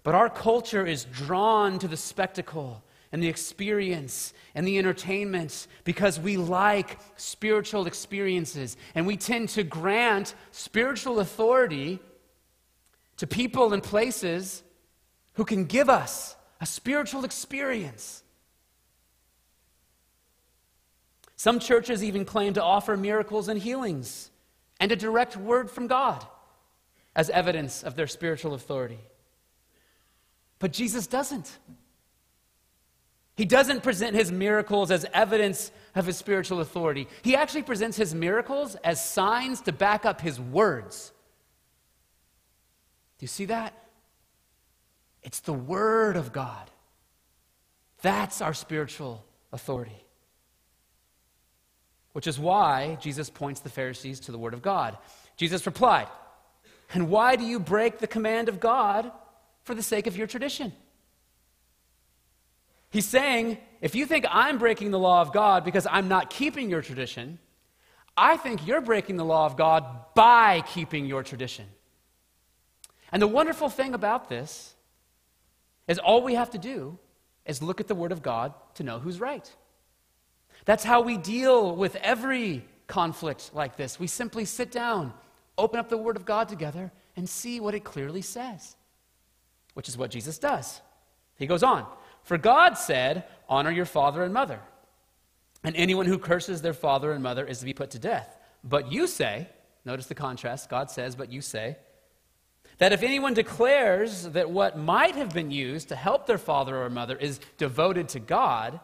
But 0.04 0.14
our 0.14 0.30
culture 0.30 0.86
is 0.86 1.06
drawn 1.06 1.80
to 1.80 1.88
the 1.88 1.96
spectacle 1.96 2.84
and 3.10 3.22
the 3.22 3.28
experience 3.28 4.34
and 4.54 4.66
the 4.66 4.78
entertainment 4.78 5.66
because 5.82 6.20
we 6.20 6.36
like 6.36 6.98
spiritual 7.16 7.86
experiences. 7.86 8.76
And 8.94 9.06
we 9.06 9.16
tend 9.16 9.48
to 9.50 9.64
grant 9.64 10.34
spiritual 10.52 11.20
authority 11.20 12.00
to 13.16 13.26
people 13.26 13.72
and 13.72 13.82
places 13.82 14.62
who 15.34 15.44
can 15.44 15.64
give 15.64 15.88
us 15.88 16.36
a 16.60 16.66
spiritual 16.66 17.24
experience. 17.24 18.22
Some 21.36 21.58
churches 21.58 22.04
even 22.04 22.24
claim 22.26 22.54
to 22.54 22.62
offer 22.62 22.96
miracles 22.96 23.48
and 23.48 23.58
healings 23.58 24.30
and 24.80 24.92
a 24.92 24.96
direct 24.96 25.36
word 25.36 25.70
from 25.70 25.86
God 25.86 26.26
as 27.16 27.30
evidence 27.30 27.82
of 27.82 27.94
their 27.94 28.06
spiritual 28.06 28.52
authority. 28.52 28.98
But 30.64 30.72
Jesus 30.72 31.06
doesn't. 31.06 31.58
He 33.36 33.44
doesn't 33.44 33.82
present 33.82 34.16
his 34.16 34.32
miracles 34.32 34.90
as 34.90 35.04
evidence 35.12 35.70
of 35.94 36.06
his 36.06 36.16
spiritual 36.16 36.60
authority. 36.60 37.06
He 37.20 37.36
actually 37.36 37.64
presents 37.64 37.98
his 37.98 38.14
miracles 38.14 38.74
as 38.76 39.04
signs 39.04 39.60
to 39.60 39.72
back 39.72 40.06
up 40.06 40.22
his 40.22 40.40
words. 40.40 41.12
Do 43.18 43.24
you 43.24 43.28
see 43.28 43.44
that? 43.44 43.74
It's 45.22 45.40
the 45.40 45.52
Word 45.52 46.16
of 46.16 46.32
God. 46.32 46.70
That's 48.00 48.40
our 48.40 48.54
spiritual 48.54 49.22
authority. 49.52 50.02
Which 52.14 52.26
is 52.26 52.38
why 52.38 52.96
Jesus 53.02 53.28
points 53.28 53.60
the 53.60 53.68
Pharisees 53.68 54.18
to 54.20 54.32
the 54.32 54.38
Word 54.38 54.54
of 54.54 54.62
God. 54.62 54.96
Jesus 55.36 55.66
replied, 55.66 56.08
And 56.94 57.10
why 57.10 57.36
do 57.36 57.44
you 57.44 57.60
break 57.60 57.98
the 57.98 58.06
command 58.06 58.48
of 58.48 58.60
God 58.60 59.12
for 59.64 59.74
the 59.74 59.82
sake 59.82 60.06
of 60.06 60.16
your 60.16 60.26
tradition? 60.26 60.72
He's 62.90 63.06
saying, 63.06 63.58
if 63.80 63.94
you 63.96 64.06
think 64.06 64.24
I'm 64.30 64.58
breaking 64.58 64.92
the 64.92 64.98
law 64.98 65.20
of 65.20 65.32
God 65.32 65.64
because 65.64 65.86
I'm 65.90 66.06
not 66.06 66.30
keeping 66.30 66.70
your 66.70 66.80
tradition, 66.80 67.40
I 68.16 68.36
think 68.36 68.66
you're 68.66 68.80
breaking 68.80 69.16
the 69.16 69.24
law 69.24 69.46
of 69.46 69.56
God 69.56 69.84
by 70.14 70.62
keeping 70.68 71.06
your 71.06 71.24
tradition. 71.24 71.66
And 73.10 73.20
the 73.20 73.26
wonderful 73.26 73.68
thing 73.68 73.94
about 73.94 74.28
this 74.28 74.74
is 75.88 75.98
all 75.98 76.22
we 76.22 76.34
have 76.34 76.50
to 76.50 76.58
do 76.58 76.98
is 77.44 77.62
look 77.62 77.80
at 77.80 77.88
the 77.88 77.94
Word 77.94 78.12
of 78.12 78.22
God 78.22 78.54
to 78.74 78.82
know 78.82 78.98
who's 78.98 79.20
right. 79.20 79.50
That's 80.64 80.84
how 80.84 81.00
we 81.00 81.16
deal 81.16 81.74
with 81.74 81.96
every 81.96 82.64
conflict 82.86 83.50
like 83.52 83.76
this. 83.76 83.98
We 83.98 84.06
simply 84.06 84.44
sit 84.44 84.70
down, 84.70 85.12
open 85.58 85.78
up 85.78 85.88
the 85.88 85.98
Word 85.98 86.16
of 86.16 86.24
God 86.24 86.48
together, 86.48 86.92
and 87.16 87.28
see 87.28 87.60
what 87.60 87.74
it 87.74 87.84
clearly 87.84 88.22
says, 88.22 88.76
which 89.74 89.88
is 89.88 89.98
what 89.98 90.10
Jesus 90.10 90.38
does. 90.38 90.80
He 91.36 91.46
goes 91.46 91.62
on 91.62 91.86
For 92.22 92.38
God 92.38 92.78
said, 92.78 93.24
Honor 93.48 93.70
your 93.70 93.84
father 93.84 94.22
and 94.22 94.32
mother, 94.32 94.60
and 95.62 95.76
anyone 95.76 96.06
who 96.06 96.18
curses 96.18 96.62
their 96.62 96.72
father 96.72 97.12
and 97.12 97.22
mother 97.22 97.46
is 97.46 97.58
to 97.58 97.64
be 97.64 97.74
put 97.74 97.90
to 97.90 97.98
death. 97.98 98.36
But 98.62 98.90
you 98.90 99.06
say, 99.06 99.48
notice 99.84 100.06
the 100.06 100.14
contrast, 100.14 100.70
God 100.70 100.90
says, 100.90 101.14
But 101.14 101.30
you 101.30 101.40
say, 101.40 101.76
that 102.78 102.92
if 102.92 103.02
anyone 103.02 103.34
declares 103.34 104.24
that 104.30 104.50
what 104.50 104.78
might 104.78 105.14
have 105.14 105.32
been 105.32 105.50
used 105.50 105.88
to 105.88 105.96
help 105.96 106.26
their 106.26 106.38
father 106.38 106.82
or 106.82 106.90
mother 106.90 107.16
is 107.16 107.38
devoted 107.56 108.08
to 108.10 108.20
God, 108.20 108.80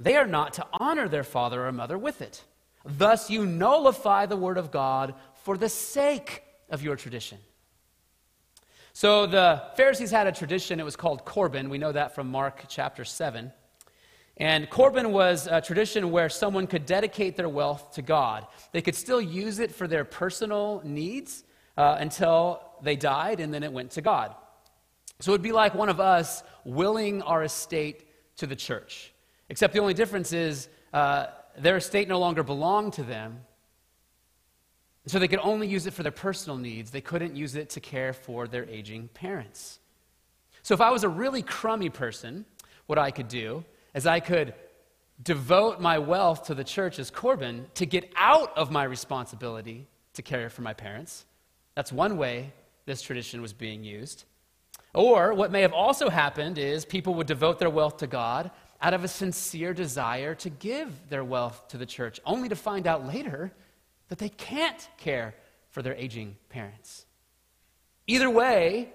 they 0.00 0.16
are 0.16 0.26
not 0.26 0.54
to 0.54 0.66
honor 0.72 1.08
their 1.08 1.24
father 1.24 1.66
or 1.66 1.72
mother 1.72 1.98
with 1.98 2.22
it. 2.22 2.42
Thus, 2.84 3.30
you 3.30 3.46
nullify 3.46 4.26
the 4.26 4.36
word 4.36 4.58
of 4.58 4.70
God 4.70 5.14
for 5.44 5.56
the 5.56 5.68
sake 5.68 6.42
of 6.70 6.82
your 6.82 6.96
tradition. 6.96 7.38
So, 8.94 9.26
the 9.26 9.62
Pharisees 9.76 10.10
had 10.10 10.26
a 10.26 10.32
tradition, 10.32 10.78
it 10.78 10.84
was 10.84 10.96
called 10.96 11.24
Corban. 11.24 11.70
We 11.70 11.78
know 11.78 11.92
that 11.92 12.14
from 12.14 12.30
Mark 12.30 12.64
chapter 12.68 13.04
7. 13.04 13.50
And 14.36 14.68
Corban 14.68 15.12
was 15.12 15.46
a 15.46 15.60
tradition 15.60 16.10
where 16.10 16.28
someone 16.28 16.66
could 16.66 16.84
dedicate 16.84 17.36
their 17.36 17.48
wealth 17.48 17.92
to 17.92 18.02
God. 18.02 18.46
They 18.72 18.82
could 18.82 18.94
still 18.94 19.20
use 19.20 19.58
it 19.60 19.74
for 19.74 19.86
their 19.86 20.04
personal 20.04 20.82
needs 20.84 21.44
uh, 21.76 21.96
until 22.00 22.60
they 22.82 22.96
died, 22.96 23.40
and 23.40 23.52
then 23.52 23.62
it 23.62 23.72
went 23.72 23.92
to 23.92 24.02
God. 24.02 24.34
So 25.20 25.32
it 25.32 25.34
would 25.34 25.42
be 25.42 25.52
like 25.52 25.74
one 25.74 25.88
of 25.88 26.00
us 26.00 26.42
willing 26.64 27.22
our 27.22 27.44
estate 27.44 28.06
to 28.36 28.46
the 28.46 28.56
church. 28.56 29.12
Except 29.48 29.72
the 29.72 29.80
only 29.80 29.94
difference 29.94 30.32
is 30.32 30.68
uh, 30.92 31.26
their 31.58 31.76
estate 31.76 32.08
no 32.08 32.18
longer 32.18 32.42
belonged 32.42 32.94
to 32.94 33.02
them, 33.02 33.40
So 35.06 35.18
they 35.18 35.28
could 35.28 35.40
only 35.40 35.66
use 35.66 35.86
it 35.86 35.92
for 35.92 36.02
their 36.02 36.12
personal 36.12 36.56
needs. 36.56 36.90
They 36.90 37.00
couldn't 37.00 37.34
use 37.34 37.56
it 37.56 37.70
to 37.70 37.80
care 37.80 38.12
for 38.12 38.46
their 38.46 38.64
aging 38.66 39.08
parents. 39.08 39.80
So 40.62 40.74
if 40.74 40.80
I 40.80 40.90
was 40.90 41.02
a 41.02 41.08
really 41.08 41.42
crummy 41.42 41.90
person, 41.90 42.44
what 42.86 42.98
I 42.98 43.10
could 43.10 43.28
do 43.28 43.64
is 43.94 44.06
I 44.06 44.20
could 44.20 44.54
devote 45.22 45.80
my 45.80 45.98
wealth 45.98 46.44
to 46.46 46.54
the 46.54 46.64
church 46.64 46.98
as 46.98 47.10
Corban 47.10 47.66
to 47.74 47.86
get 47.86 48.12
out 48.16 48.56
of 48.56 48.70
my 48.70 48.84
responsibility 48.84 49.86
to 50.14 50.22
care 50.22 50.48
for 50.50 50.62
my 50.62 50.72
parents. 50.72 51.24
That's 51.74 51.92
one 51.92 52.16
way 52.16 52.52
this 52.86 53.02
tradition 53.02 53.42
was 53.42 53.52
being 53.52 53.82
used. 53.82 54.24
Or 54.94 55.32
what 55.34 55.50
may 55.50 55.62
have 55.62 55.72
also 55.72 56.10
happened 56.10 56.58
is 56.58 56.84
people 56.84 57.14
would 57.14 57.26
devote 57.26 57.58
their 57.58 57.70
wealth 57.70 57.98
to 57.98 58.06
God 58.06 58.50
out 58.80 58.94
of 58.94 59.04
a 59.04 59.08
sincere 59.08 59.72
desire 59.72 60.34
to 60.36 60.50
give 60.50 61.08
their 61.08 61.24
wealth 61.24 61.68
to 61.68 61.78
the 61.78 61.86
church, 61.86 62.20
only 62.26 62.48
to 62.48 62.56
find 62.56 62.86
out 62.86 63.06
later 63.06 63.52
that 64.12 64.18
they 64.18 64.28
can't 64.28 64.90
care 64.98 65.34
for 65.70 65.80
their 65.80 65.94
aging 65.94 66.36
parents. 66.50 67.06
Either 68.06 68.28
way, 68.28 68.92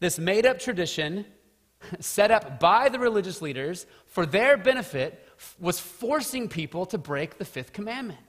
this 0.00 0.18
made 0.18 0.46
up 0.46 0.58
tradition 0.58 1.26
set 2.00 2.30
up 2.30 2.58
by 2.58 2.88
the 2.88 2.98
religious 2.98 3.42
leaders 3.42 3.84
for 4.06 4.24
their 4.24 4.56
benefit 4.56 5.22
was 5.60 5.78
forcing 5.78 6.48
people 6.48 6.86
to 6.86 6.96
break 6.96 7.36
the 7.36 7.44
fifth 7.44 7.74
commandment. 7.74 8.20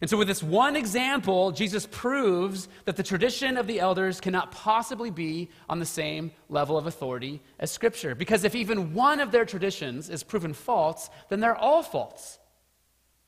And 0.00 0.08
so, 0.08 0.16
with 0.16 0.28
this 0.28 0.44
one 0.44 0.76
example, 0.76 1.50
Jesus 1.50 1.88
proves 1.90 2.68
that 2.84 2.94
the 2.94 3.02
tradition 3.02 3.56
of 3.56 3.66
the 3.66 3.80
elders 3.80 4.20
cannot 4.20 4.52
possibly 4.52 5.10
be 5.10 5.50
on 5.68 5.80
the 5.80 5.84
same 5.84 6.30
level 6.48 6.78
of 6.78 6.86
authority 6.86 7.42
as 7.58 7.72
Scripture. 7.72 8.14
Because 8.14 8.44
if 8.44 8.54
even 8.54 8.94
one 8.94 9.18
of 9.18 9.32
their 9.32 9.44
traditions 9.44 10.08
is 10.08 10.22
proven 10.22 10.52
false, 10.52 11.10
then 11.30 11.40
they're 11.40 11.56
all 11.56 11.82
false. 11.82 12.38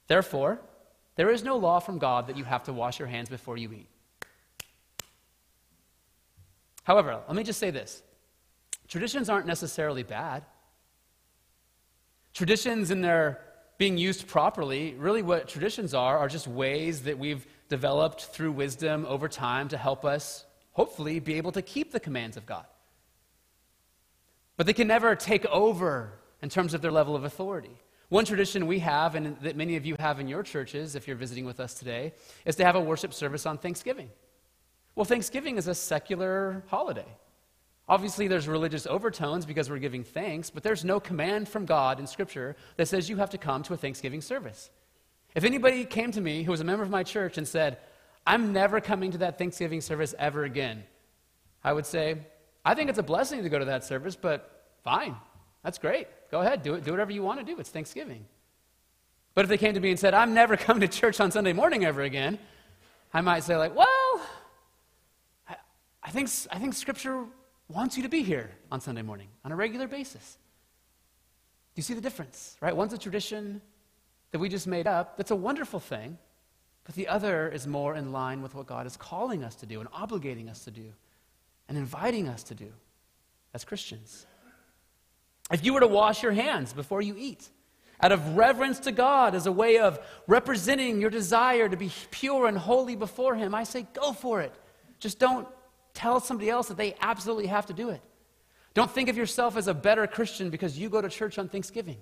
Therefore, 0.06 0.60
there 1.16 1.30
is 1.30 1.42
no 1.42 1.56
law 1.56 1.78
from 1.78 1.98
God 1.98 2.26
that 2.26 2.36
you 2.36 2.44
have 2.44 2.64
to 2.64 2.72
wash 2.72 2.98
your 2.98 3.08
hands 3.08 3.28
before 3.28 3.56
you 3.56 3.72
eat. 3.72 3.88
However, 6.84 7.20
let 7.26 7.36
me 7.36 7.44
just 7.44 7.60
say 7.60 7.70
this 7.70 8.02
traditions 8.88 9.28
aren't 9.28 9.46
necessarily 9.46 10.02
bad. 10.02 10.44
Traditions, 12.34 12.90
in 12.90 13.02
their 13.02 13.40
being 13.78 13.98
used 13.98 14.26
properly, 14.26 14.94
really 14.94 15.22
what 15.22 15.48
traditions 15.48 15.92
are, 15.92 16.18
are 16.18 16.28
just 16.28 16.46
ways 16.46 17.02
that 17.02 17.18
we've 17.18 17.46
developed 17.68 18.26
through 18.26 18.52
wisdom 18.52 19.04
over 19.08 19.28
time 19.28 19.68
to 19.68 19.76
help 19.76 20.04
us, 20.04 20.44
hopefully, 20.72 21.20
be 21.20 21.34
able 21.34 21.52
to 21.52 21.62
keep 21.62 21.92
the 21.92 22.00
commands 22.00 22.36
of 22.36 22.46
God. 22.46 22.66
But 24.56 24.66
they 24.66 24.72
can 24.72 24.86
never 24.86 25.14
take 25.14 25.44
over 25.46 26.12
in 26.42 26.48
terms 26.48 26.74
of 26.74 26.82
their 26.82 26.92
level 26.92 27.16
of 27.16 27.24
authority. 27.24 27.76
One 28.12 28.26
tradition 28.26 28.66
we 28.66 28.80
have, 28.80 29.14
and 29.14 29.38
that 29.40 29.56
many 29.56 29.76
of 29.76 29.86
you 29.86 29.96
have 29.98 30.20
in 30.20 30.28
your 30.28 30.42
churches, 30.42 30.96
if 30.96 31.08
you're 31.08 31.16
visiting 31.16 31.46
with 31.46 31.58
us 31.60 31.72
today, 31.72 32.12
is 32.44 32.56
to 32.56 32.64
have 32.66 32.76
a 32.76 32.80
worship 32.80 33.14
service 33.14 33.46
on 33.46 33.56
Thanksgiving. 33.56 34.10
Well, 34.94 35.06
Thanksgiving 35.06 35.56
is 35.56 35.66
a 35.66 35.74
secular 35.74 36.62
holiday. 36.66 37.06
Obviously, 37.88 38.28
there's 38.28 38.46
religious 38.46 38.86
overtones 38.86 39.46
because 39.46 39.70
we're 39.70 39.78
giving 39.78 40.04
thanks, 40.04 40.50
but 40.50 40.62
there's 40.62 40.84
no 40.84 41.00
command 41.00 41.48
from 41.48 41.64
God 41.64 41.98
in 41.98 42.06
Scripture 42.06 42.54
that 42.76 42.86
says 42.86 43.08
you 43.08 43.16
have 43.16 43.30
to 43.30 43.38
come 43.38 43.62
to 43.62 43.72
a 43.72 43.78
Thanksgiving 43.78 44.20
service. 44.20 44.68
If 45.34 45.44
anybody 45.44 45.86
came 45.86 46.12
to 46.12 46.20
me 46.20 46.42
who 46.42 46.50
was 46.50 46.60
a 46.60 46.64
member 46.64 46.82
of 46.82 46.90
my 46.90 47.04
church 47.04 47.38
and 47.38 47.48
said, 47.48 47.78
I'm 48.26 48.52
never 48.52 48.82
coming 48.82 49.12
to 49.12 49.18
that 49.18 49.38
Thanksgiving 49.38 49.80
service 49.80 50.14
ever 50.18 50.44
again, 50.44 50.82
I 51.64 51.72
would 51.72 51.86
say, 51.86 52.18
I 52.62 52.74
think 52.74 52.90
it's 52.90 52.98
a 52.98 53.02
blessing 53.02 53.42
to 53.42 53.48
go 53.48 53.58
to 53.58 53.64
that 53.64 53.84
service, 53.84 54.16
but 54.16 54.66
fine. 54.84 55.16
That's 55.62 55.78
great. 55.78 56.08
Go 56.30 56.40
ahead, 56.40 56.62
do 56.62 56.74
it. 56.74 56.84
Do 56.84 56.90
whatever 56.90 57.12
you 57.12 57.22
want 57.22 57.40
to 57.40 57.44
do. 57.44 57.58
It's 57.58 57.70
Thanksgiving. 57.70 58.24
But 59.34 59.44
if 59.44 59.48
they 59.48 59.58
came 59.58 59.74
to 59.74 59.80
me 59.80 59.90
and 59.90 59.98
said, 59.98 60.14
I'm 60.14 60.34
never 60.34 60.56
coming 60.66 60.80
to 60.80 60.88
church 60.88 61.20
on 61.20 61.30
Sunday 61.30 61.52
morning 61.52 61.84
ever 61.84 62.02
again, 62.02 62.38
I 63.14 63.20
might 63.20 63.44
say, 63.44 63.56
like, 63.56 63.76
well, 63.76 64.20
I, 65.48 65.56
I 66.02 66.10
think, 66.10 66.28
I 66.50 66.58
think 66.58 66.74
Scripture 66.74 67.24
wants 67.68 67.96
you 67.96 68.02
to 68.02 68.08
be 68.08 68.22
here 68.22 68.50
on 68.70 68.80
Sunday 68.80 69.02
morning 69.02 69.28
on 69.44 69.52
a 69.52 69.56
regular 69.56 69.86
basis. 69.86 70.38
Do 71.74 71.78
you 71.78 71.82
see 71.82 71.94
the 71.94 72.00
difference, 72.00 72.56
right? 72.60 72.76
One's 72.76 72.92
a 72.92 72.98
tradition 72.98 73.62
that 74.30 74.38
we 74.38 74.48
just 74.48 74.66
made 74.66 74.86
up. 74.86 75.16
That's 75.16 75.30
a 75.30 75.36
wonderful 75.36 75.80
thing. 75.80 76.18
But 76.84 76.96
the 76.96 77.08
other 77.08 77.48
is 77.48 77.66
more 77.66 77.94
in 77.94 78.12
line 78.12 78.42
with 78.42 78.54
what 78.54 78.66
God 78.66 78.86
is 78.86 78.96
calling 78.96 79.44
us 79.44 79.54
to 79.56 79.66
do 79.66 79.80
and 79.80 79.90
obligating 79.92 80.50
us 80.50 80.64
to 80.64 80.70
do 80.70 80.92
and 81.68 81.78
inviting 81.78 82.28
us 82.28 82.42
to 82.44 82.54
do 82.54 82.72
as 83.54 83.64
Christians. 83.64 84.26
If 85.52 85.64
you 85.64 85.74
were 85.74 85.80
to 85.80 85.86
wash 85.86 86.22
your 86.22 86.32
hands 86.32 86.72
before 86.72 87.02
you 87.02 87.14
eat, 87.18 87.48
out 88.00 88.10
of 88.10 88.36
reverence 88.36 88.80
to 88.80 88.92
God 88.92 89.34
as 89.34 89.46
a 89.46 89.52
way 89.52 89.78
of 89.78 90.00
representing 90.26 91.00
your 91.00 91.10
desire 91.10 91.68
to 91.68 91.76
be 91.76 91.92
pure 92.10 92.46
and 92.46 92.58
holy 92.58 92.96
before 92.96 93.36
Him, 93.36 93.54
I 93.54 93.64
say 93.64 93.86
go 93.92 94.12
for 94.12 94.40
it. 94.40 94.52
Just 94.98 95.18
don't 95.18 95.46
tell 95.94 96.18
somebody 96.20 96.50
else 96.50 96.68
that 96.68 96.78
they 96.78 96.96
absolutely 97.00 97.46
have 97.46 97.66
to 97.66 97.74
do 97.74 97.90
it. 97.90 98.00
Don't 98.74 98.90
think 98.90 99.10
of 99.10 99.16
yourself 99.16 99.56
as 99.56 99.68
a 99.68 99.74
better 99.74 100.06
Christian 100.06 100.48
because 100.48 100.78
you 100.78 100.88
go 100.88 101.02
to 101.02 101.08
church 101.08 101.38
on 101.38 101.48
Thanksgiving. 101.48 101.98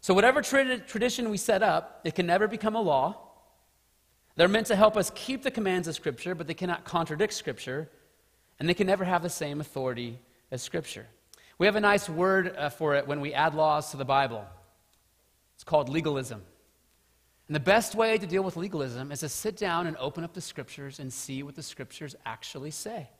So, 0.00 0.14
whatever 0.14 0.42
tra- 0.42 0.78
tradition 0.78 1.30
we 1.30 1.36
set 1.36 1.62
up, 1.62 2.00
it 2.04 2.14
can 2.14 2.26
never 2.26 2.48
become 2.48 2.74
a 2.74 2.80
law. 2.80 3.16
They're 4.36 4.48
meant 4.48 4.66
to 4.68 4.76
help 4.76 4.96
us 4.96 5.12
keep 5.14 5.42
the 5.42 5.50
commands 5.50 5.86
of 5.88 5.94
Scripture, 5.94 6.34
but 6.34 6.46
they 6.46 6.54
cannot 6.54 6.84
contradict 6.84 7.34
Scripture, 7.34 7.90
and 8.58 8.68
they 8.68 8.74
can 8.74 8.86
never 8.86 9.04
have 9.04 9.22
the 9.22 9.30
same 9.30 9.60
authority 9.60 10.18
as 10.50 10.62
Scripture. 10.62 11.06
We 11.58 11.66
have 11.66 11.76
a 11.76 11.80
nice 11.80 12.08
word 12.08 12.54
uh, 12.56 12.68
for 12.68 12.94
it 12.94 13.06
when 13.06 13.20
we 13.20 13.32
add 13.32 13.54
laws 13.54 13.90
to 13.92 13.96
the 13.96 14.04
Bible. 14.04 14.44
It's 15.54 15.64
called 15.64 15.88
legalism. 15.88 16.42
And 17.46 17.54
the 17.54 17.60
best 17.60 17.94
way 17.94 18.16
to 18.16 18.26
deal 18.26 18.42
with 18.42 18.56
legalism 18.56 19.12
is 19.12 19.20
to 19.20 19.28
sit 19.28 19.56
down 19.56 19.86
and 19.86 19.96
open 19.98 20.24
up 20.24 20.32
the 20.32 20.40
scriptures 20.40 20.98
and 20.98 21.12
see 21.12 21.42
what 21.42 21.54
the 21.54 21.62
scriptures 21.62 22.16
actually 22.24 22.70
say. 22.70 23.10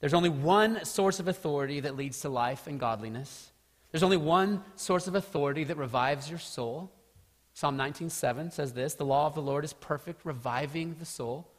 There's 0.00 0.14
only 0.14 0.30
one 0.30 0.84
source 0.84 1.20
of 1.20 1.28
authority 1.28 1.80
that 1.80 1.96
leads 1.96 2.20
to 2.20 2.28
life 2.28 2.66
and 2.66 2.80
godliness. 2.80 3.50
There's 3.90 4.02
only 4.02 4.16
one 4.16 4.62
source 4.76 5.06
of 5.06 5.14
authority 5.14 5.64
that 5.64 5.76
revives 5.76 6.30
your 6.30 6.38
soul. 6.38 6.92
Psalm 7.52 7.76
19:7 7.76 8.50
says 8.50 8.72
this, 8.72 8.94
"The 8.94 9.04
law 9.04 9.26
of 9.26 9.34
the 9.34 9.42
Lord 9.42 9.64
is 9.64 9.72
perfect, 9.72 10.24
reviving 10.24 10.94
the 10.94 11.04
soul." 11.04 11.50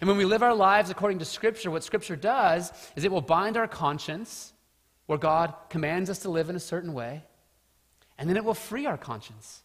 And 0.00 0.08
when 0.08 0.16
we 0.16 0.24
live 0.24 0.42
our 0.42 0.54
lives 0.54 0.90
according 0.90 1.18
to 1.20 1.24
scripture, 1.24 1.70
what 1.70 1.84
scripture 1.84 2.16
does 2.16 2.72
is 2.96 3.04
it 3.04 3.10
will 3.10 3.20
bind 3.20 3.56
our 3.56 3.68
conscience 3.68 4.52
where 5.06 5.18
God 5.18 5.54
commands 5.70 6.10
us 6.10 6.20
to 6.20 6.30
live 6.30 6.50
in 6.50 6.56
a 6.56 6.60
certain 6.60 6.92
way, 6.92 7.22
and 8.18 8.28
then 8.28 8.36
it 8.36 8.44
will 8.44 8.54
free 8.54 8.86
our 8.86 8.98
conscience 8.98 9.62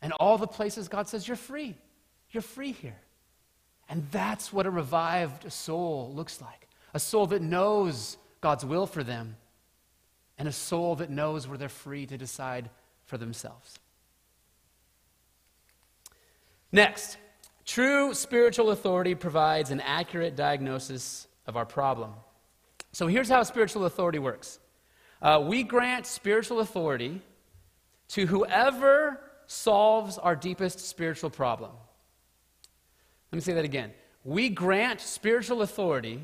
and 0.00 0.12
all 0.14 0.38
the 0.38 0.46
places 0.46 0.88
God 0.88 1.08
says, 1.08 1.26
You're 1.26 1.36
free. 1.36 1.76
You're 2.30 2.42
free 2.42 2.72
here. 2.72 2.98
And 3.88 4.06
that's 4.10 4.52
what 4.52 4.66
a 4.66 4.70
revived 4.70 5.50
soul 5.52 6.12
looks 6.14 6.40
like 6.40 6.68
a 6.94 6.98
soul 6.98 7.26
that 7.26 7.42
knows 7.42 8.16
God's 8.40 8.64
will 8.64 8.86
for 8.86 9.04
them, 9.04 9.36
and 10.38 10.48
a 10.48 10.52
soul 10.52 10.96
that 10.96 11.10
knows 11.10 11.46
where 11.46 11.58
they're 11.58 11.68
free 11.68 12.06
to 12.06 12.16
decide 12.16 12.70
for 13.04 13.18
themselves. 13.18 13.78
Next, 16.72 17.18
true 17.68 18.14
spiritual 18.14 18.70
authority 18.70 19.14
provides 19.14 19.70
an 19.70 19.80
accurate 19.82 20.34
diagnosis 20.34 21.28
of 21.46 21.54
our 21.54 21.66
problem. 21.66 22.14
So 22.92 23.06
here's 23.06 23.28
how 23.28 23.42
spiritual 23.42 23.84
authority 23.84 24.18
works 24.18 24.58
uh, 25.20 25.44
we 25.46 25.62
grant 25.62 26.06
spiritual 26.06 26.60
authority 26.60 27.20
to 28.08 28.26
whoever 28.26 29.20
solves 29.46 30.16
our 30.16 30.34
deepest 30.34 30.80
spiritual 30.80 31.28
problem. 31.28 31.72
Let 33.30 33.36
me 33.36 33.42
say 33.42 33.52
that 33.52 33.66
again. 33.66 33.92
We 34.24 34.48
grant 34.48 35.00
spiritual 35.02 35.60
authority 35.60 36.22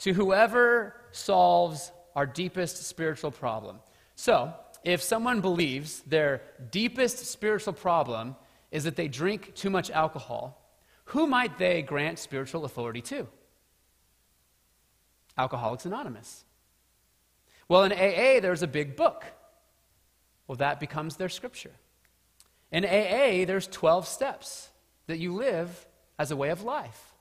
to 0.00 0.12
whoever 0.12 0.96
solves 1.12 1.92
our 2.16 2.26
deepest 2.26 2.84
spiritual 2.84 3.30
problem. 3.30 3.78
So, 4.16 4.52
if 4.82 5.02
someone 5.02 5.40
believes 5.40 6.00
their 6.00 6.42
deepest 6.70 7.26
spiritual 7.26 7.72
problem 7.72 8.34
is 8.72 8.84
that 8.84 8.96
they 8.96 9.08
drink 9.08 9.54
too 9.54 9.70
much 9.70 9.90
alcohol, 9.90 10.63
who 11.06 11.26
might 11.26 11.58
they 11.58 11.82
grant 11.82 12.18
spiritual 12.18 12.64
authority 12.64 13.00
to? 13.02 13.26
Alcoholics 15.36 15.84
Anonymous. 15.84 16.44
Well, 17.68 17.84
in 17.84 17.92
AA, 17.92 18.40
there's 18.40 18.62
a 18.62 18.66
big 18.66 18.96
book. 18.96 19.24
Well, 20.46 20.56
that 20.56 20.80
becomes 20.80 21.16
their 21.16 21.28
scripture. 21.28 21.72
In 22.70 22.84
AA, 22.84 23.44
there's 23.46 23.66
12 23.68 24.06
steps 24.06 24.68
that 25.06 25.18
you 25.18 25.34
live 25.34 25.86
as 26.18 26.30
a 26.30 26.36
way 26.36 26.50
of 26.50 26.62
life. 26.62 27.14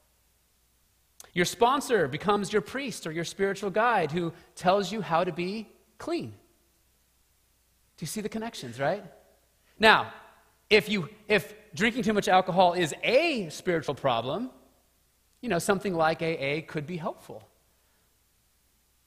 Your 1.34 1.46
sponsor 1.46 2.08
becomes 2.08 2.54
your 2.54 2.62
priest 2.62 3.08
or 3.08 3.12
your 3.12 3.24
spiritual 3.24 3.72
guide 3.72 4.12
who 4.12 4.34
tells 4.56 4.91
you 4.91 5.02
how 5.02 5.24
to 5.24 5.32
be 5.32 5.67
clean. 5.98 6.30
Do 7.98 8.04
you 8.04 8.08
see 8.08 8.22
the 8.22 8.30
connections, 8.30 8.80
right? 8.80 9.04
Now, 9.80 10.13
if 10.76 10.90
you 10.90 11.10
if 11.28 11.54
drinking 11.74 12.04
too 12.04 12.14
much 12.14 12.28
alcohol 12.28 12.74
is 12.74 12.94
a 13.04 13.50
spiritual 13.50 13.96
problem, 13.96 14.50
you 15.42 15.50
know, 15.50 15.60
something 15.60 15.94
like 15.94 16.22
AA 16.22 16.62
could 16.68 16.88
be 16.88 16.98
helpful. 16.98 17.48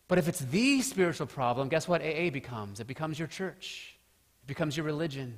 But 0.09 0.19
if 0.19 0.29
it's 0.29 0.41
the 0.41 0.83
spiritual 0.83 1.27
problem, 1.27 1.69
guess 1.69 1.89
what 1.89 2.01
AA 2.03 2.31
becomes? 2.31 2.81
It 2.81 2.87
becomes 2.87 3.19
your 3.19 3.29
church. 3.29 3.97
It 4.45 4.47
becomes 4.47 4.77
your 4.77 4.87
religion. 4.87 5.35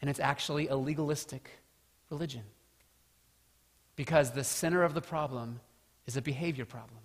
And 0.00 0.10
it's 0.10 0.20
actually 0.20 0.68
a 0.68 0.76
legalistic 0.76 1.50
religion. 2.10 2.42
Because 3.96 4.30
the 4.30 4.44
center 4.44 4.82
of 4.82 4.94
the 4.94 5.00
problem 5.00 5.60
is 6.06 6.16
a 6.16 6.22
behavior 6.22 6.64
problem. 6.64 6.98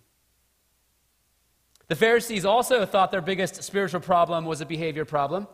The 1.88 1.96
Pharisees 1.96 2.46
also 2.46 2.86
thought 2.86 3.12
their 3.12 3.22
biggest 3.22 3.64
spiritual 3.64 4.02
problem 4.02 4.46
was 4.46 4.62
a 4.62 4.66
behavior 4.66 5.06
problem. 5.06 5.48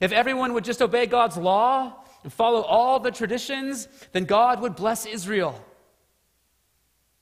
If 0.00 0.12
everyone 0.12 0.54
would 0.54 0.64
just 0.64 0.80
obey 0.80 1.06
God's 1.06 1.36
law 1.36 2.01
and 2.22 2.32
follow 2.32 2.62
all 2.62 3.00
the 3.00 3.10
traditions, 3.10 3.88
then 4.12 4.24
God 4.24 4.60
would 4.60 4.76
bless 4.76 5.06
Israel. 5.06 5.62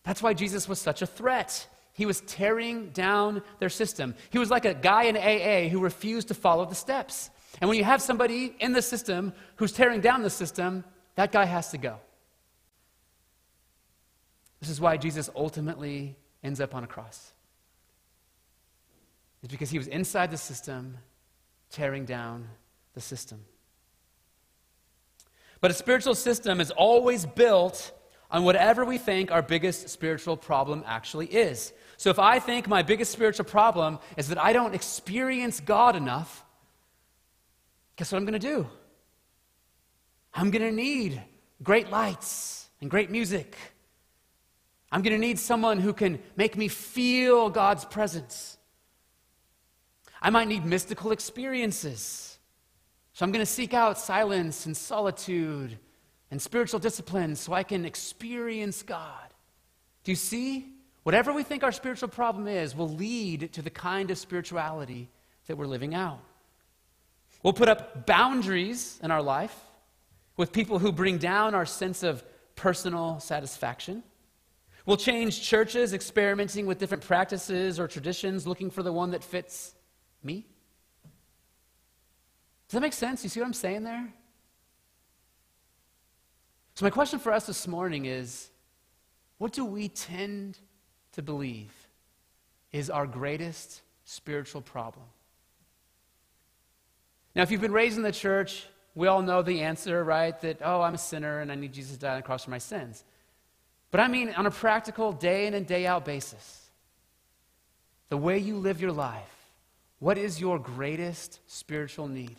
That's 0.02 0.22
why 0.22 0.34
Jesus 0.34 0.68
was 0.68 0.80
such 0.80 1.02
a 1.02 1.06
threat. 1.06 1.66
He 1.92 2.06
was 2.06 2.22
tearing 2.22 2.90
down 2.90 3.42
their 3.58 3.68
system. 3.68 4.14
He 4.30 4.38
was 4.38 4.50
like 4.50 4.64
a 4.64 4.74
guy 4.74 5.04
in 5.04 5.16
AA 5.16 5.68
who 5.68 5.80
refused 5.80 6.28
to 6.28 6.34
follow 6.34 6.64
the 6.64 6.74
steps. 6.74 7.30
And 7.60 7.68
when 7.68 7.76
you 7.76 7.84
have 7.84 8.00
somebody 8.00 8.54
in 8.60 8.72
the 8.72 8.82
system 8.82 9.32
who's 9.56 9.72
tearing 9.72 10.00
down 10.00 10.22
the 10.22 10.30
system, 10.30 10.84
that 11.16 11.32
guy 11.32 11.44
has 11.44 11.70
to 11.72 11.78
go. 11.78 11.98
This 14.60 14.70
is 14.70 14.80
why 14.80 14.96
Jesus 14.96 15.28
ultimately 15.34 16.16
ends 16.42 16.60
up 16.60 16.74
on 16.74 16.84
a 16.84 16.86
cross. 16.86 17.32
It's 19.42 19.50
because 19.50 19.70
he 19.70 19.78
was 19.78 19.86
inside 19.88 20.30
the 20.30 20.36
system, 20.36 20.98
tearing 21.70 22.04
down 22.04 22.48
the 22.94 23.00
system. 23.00 23.44
But 25.60 25.70
a 25.70 25.74
spiritual 25.74 26.14
system 26.14 26.60
is 26.60 26.70
always 26.70 27.26
built 27.26 27.92
on 28.30 28.44
whatever 28.44 28.84
we 28.84 28.98
think 28.98 29.30
our 29.30 29.42
biggest 29.42 29.88
spiritual 29.88 30.36
problem 30.36 30.84
actually 30.86 31.26
is. 31.26 31.72
So 31.96 32.10
if 32.10 32.18
I 32.18 32.38
think 32.38 32.68
my 32.68 32.82
biggest 32.82 33.12
spiritual 33.12 33.44
problem 33.44 33.98
is 34.16 34.28
that 34.28 34.38
I 34.38 34.52
don't 34.52 34.74
experience 34.74 35.60
God 35.60 35.96
enough, 35.96 36.44
guess 37.96 38.12
what 38.12 38.18
I'm 38.18 38.24
going 38.24 38.40
to 38.40 38.46
do? 38.46 38.66
I'm 40.32 40.50
going 40.50 40.62
to 40.62 40.74
need 40.74 41.20
great 41.62 41.90
lights 41.90 42.68
and 42.80 42.90
great 42.90 43.10
music. 43.10 43.56
I'm 44.92 45.02
going 45.02 45.12
to 45.12 45.18
need 45.18 45.38
someone 45.38 45.78
who 45.78 45.92
can 45.92 46.20
make 46.36 46.56
me 46.56 46.68
feel 46.68 47.50
God's 47.50 47.84
presence. 47.84 48.56
I 50.22 50.30
might 50.30 50.48
need 50.48 50.64
mystical 50.64 51.12
experiences. 51.12 52.29
So 53.12 53.24
I'm 53.24 53.32
going 53.32 53.44
to 53.44 53.50
seek 53.50 53.74
out 53.74 53.98
silence 53.98 54.66
and 54.66 54.76
solitude 54.76 55.78
and 56.30 56.40
spiritual 56.40 56.80
discipline 56.80 57.34
so 57.36 57.52
I 57.52 57.62
can 57.62 57.84
experience 57.84 58.82
God. 58.82 59.34
Do 60.04 60.12
you 60.12 60.16
see? 60.16 60.74
Whatever 61.02 61.32
we 61.32 61.42
think 61.42 61.64
our 61.64 61.72
spiritual 61.72 62.08
problem 62.08 62.46
is 62.46 62.76
will 62.76 62.88
lead 62.88 63.52
to 63.54 63.62
the 63.62 63.70
kind 63.70 64.10
of 64.10 64.18
spirituality 64.18 65.08
that 65.46 65.56
we're 65.56 65.66
living 65.66 65.94
out. 65.94 66.20
We'll 67.42 67.54
put 67.54 67.68
up 67.68 68.06
boundaries 68.06 69.00
in 69.02 69.10
our 69.10 69.22
life 69.22 69.56
with 70.36 70.52
people 70.52 70.78
who 70.78 70.92
bring 70.92 71.18
down 71.18 71.54
our 71.54 71.66
sense 71.66 72.02
of 72.02 72.22
personal 72.54 73.18
satisfaction. 73.18 74.02
We'll 74.84 74.98
change 74.98 75.42
churches, 75.42 75.92
experimenting 75.94 76.66
with 76.66 76.78
different 76.78 77.04
practices 77.04 77.80
or 77.80 77.88
traditions, 77.88 78.46
looking 78.46 78.70
for 78.70 78.82
the 78.82 78.92
one 78.92 79.10
that 79.12 79.24
fits 79.24 79.74
me. 80.22 80.46
Does 82.70 82.74
that 82.74 82.82
make 82.82 82.92
sense? 82.92 83.24
You 83.24 83.28
see 83.28 83.40
what 83.40 83.46
I'm 83.46 83.52
saying 83.52 83.82
there? 83.82 84.12
So, 86.76 86.86
my 86.86 86.90
question 86.90 87.18
for 87.18 87.32
us 87.32 87.44
this 87.44 87.66
morning 87.66 88.04
is 88.04 88.48
what 89.38 89.52
do 89.52 89.64
we 89.64 89.88
tend 89.88 90.56
to 91.14 91.22
believe 91.22 91.72
is 92.70 92.88
our 92.88 93.08
greatest 93.08 93.82
spiritual 94.04 94.60
problem? 94.60 95.04
Now, 97.34 97.42
if 97.42 97.50
you've 97.50 97.60
been 97.60 97.72
raised 97.72 97.96
in 97.96 98.04
the 98.04 98.12
church, 98.12 98.68
we 98.94 99.08
all 99.08 99.20
know 99.20 99.42
the 99.42 99.62
answer, 99.62 100.04
right? 100.04 100.40
That, 100.40 100.60
oh, 100.64 100.80
I'm 100.80 100.94
a 100.94 100.98
sinner 100.98 101.40
and 101.40 101.50
I 101.50 101.56
need 101.56 101.72
Jesus 101.72 101.94
to 101.94 101.98
die 101.98 102.10
on 102.10 102.16
the 102.18 102.22
cross 102.22 102.44
for 102.44 102.50
my 102.50 102.58
sins. 102.58 103.02
But 103.90 103.98
I 103.98 104.06
mean, 104.06 104.32
on 104.34 104.46
a 104.46 104.50
practical, 104.52 105.10
day 105.10 105.48
in 105.48 105.54
and 105.54 105.66
day 105.66 105.88
out 105.88 106.04
basis, 106.04 106.70
the 108.10 108.16
way 108.16 108.38
you 108.38 108.58
live 108.58 108.80
your 108.80 108.92
life, 108.92 109.50
what 109.98 110.18
is 110.18 110.40
your 110.40 110.60
greatest 110.60 111.40
spiritual 111.48 112.06
need? 112.06 112.36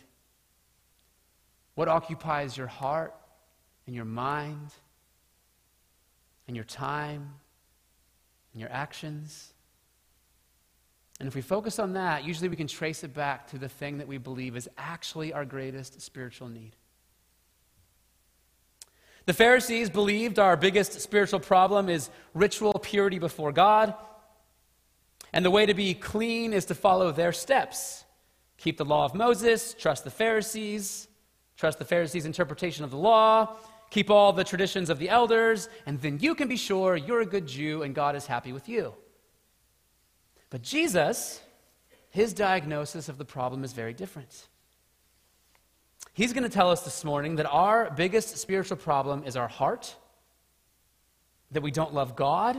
What 1.74 1.88
occupies 1.88 2.56
your 2.56 2.66
heart 2.66 3.14
and 3.86 3.96
your 3.96 4.04
mind 4.04 4.72
and 6.46 6.56
your 6.56 6.64
time 6.64 7.34
and 8.52 8.60
your 8.60 8.70
actions. 8.70 9.52
And 11.18 11.28
if 11.28 11.34
we 11.34 11.40
focus 11.40 11.78
on 11.78 11.94
that, 11.94 12.24
usually 12.24 12.48
we 12.48 12.56
can 12.56 12.66
trace 12.66 13.04
it 13.04 13.14
back 13.14 13.48
to 13.50 13.58
the 13.58 13.68
thing 13.68 13.98
that 13.98 14.08
we 14.08 14.18
believe 14.18 14.56
is 14.56 14.68
actually 14.76 15.32
our 15.32 15.44
greatest 15.44 16.00
spiritual 16.00 16.48
need. 16.48 16.76
The 19.24 19.32
Pharisees 19.32 19.88
believed 19.88 20.38
our 20.38 20.56
biggest 20.56 21.00
spiritual 21.00 21.38
problem 21.38 21.88
is 21.88 22.10
ritual 22.34 22.72
purity 22.74 23.20
before 23.20 23.52
God. 23.52 23.94
And 25.32 25.44
the 25.44 25.50
way 25.50 25.64
to 25.64 25.74
be 25.74 25.94
clean 25.94 26.52
is 26.52 26.64
to 26.66 26.74
follow 26.74 27.12
their 27.12 27.32
steps. 27.32 28.04
Keep 28.58 28.78
the 28.78 28.84
law 28.84 29.04
of 29.04 29.14
Moses, 29.14 29.74
trust 29.78 30.04
the 30.04 30.10
Pharisees, 30.10 31.08
trust 31.62 31.78
the 31.78 31.84
Pharisees' 31.84 32.26
interpretation 32.26 32.84
of 32.84 32.90
the 32.90 32.96
law, 32.96 33.56
Keep 33.92 34.08
all 34.08 34.32
the 34.32 34.42
traditions 34.42 34.88
of 34.88 34.98
the 34.98 35.10
elders, 35.10 35.68
and 35.84 36.00
then 36.00 36.18
you 36.18 36.34
can 36.34 36.48
be 36.48 36.56
sure 36.56 36.96
you're 36.96 37.20
a 37.20 37.26
good 37.26 37.46
Jew 37.46 37.82
and 37.82 37.94
God 37.94 38.16
is 38.16 38.26
happy 38.26 38.50
with 38.50 38.66
you. 38.66 38.94
But 40.48 40.62
Jesus, 40.62 41.42
his 42.08 42.32
diagnosis 42.32 43.10
of 43.10 43.18
the 43.18 43.26
problem 43.26 43.64
is 43.64 43.74
very 43.74 43.92
different. 43.92 44.48
He's 46.14 46.32
going 46.32 46.44
to 46.44 46.48
tell 46.48 46.70
us 46.70 46.80
this 46.80 47.04
morning 47.04 47.36
that 47.36 47.44
our 47.44 47.90
biggest 47.90 48.38
spiritual 48.38 48.78
problem 48.78 49.24
is 49.26 49.36
our 49.36 49.46
heart, 49.46 49.94
that 51.50 51.62
we 51.62 51.70
don't 51.70 51.92
love 51.92 52.16
God, 52.16 52.56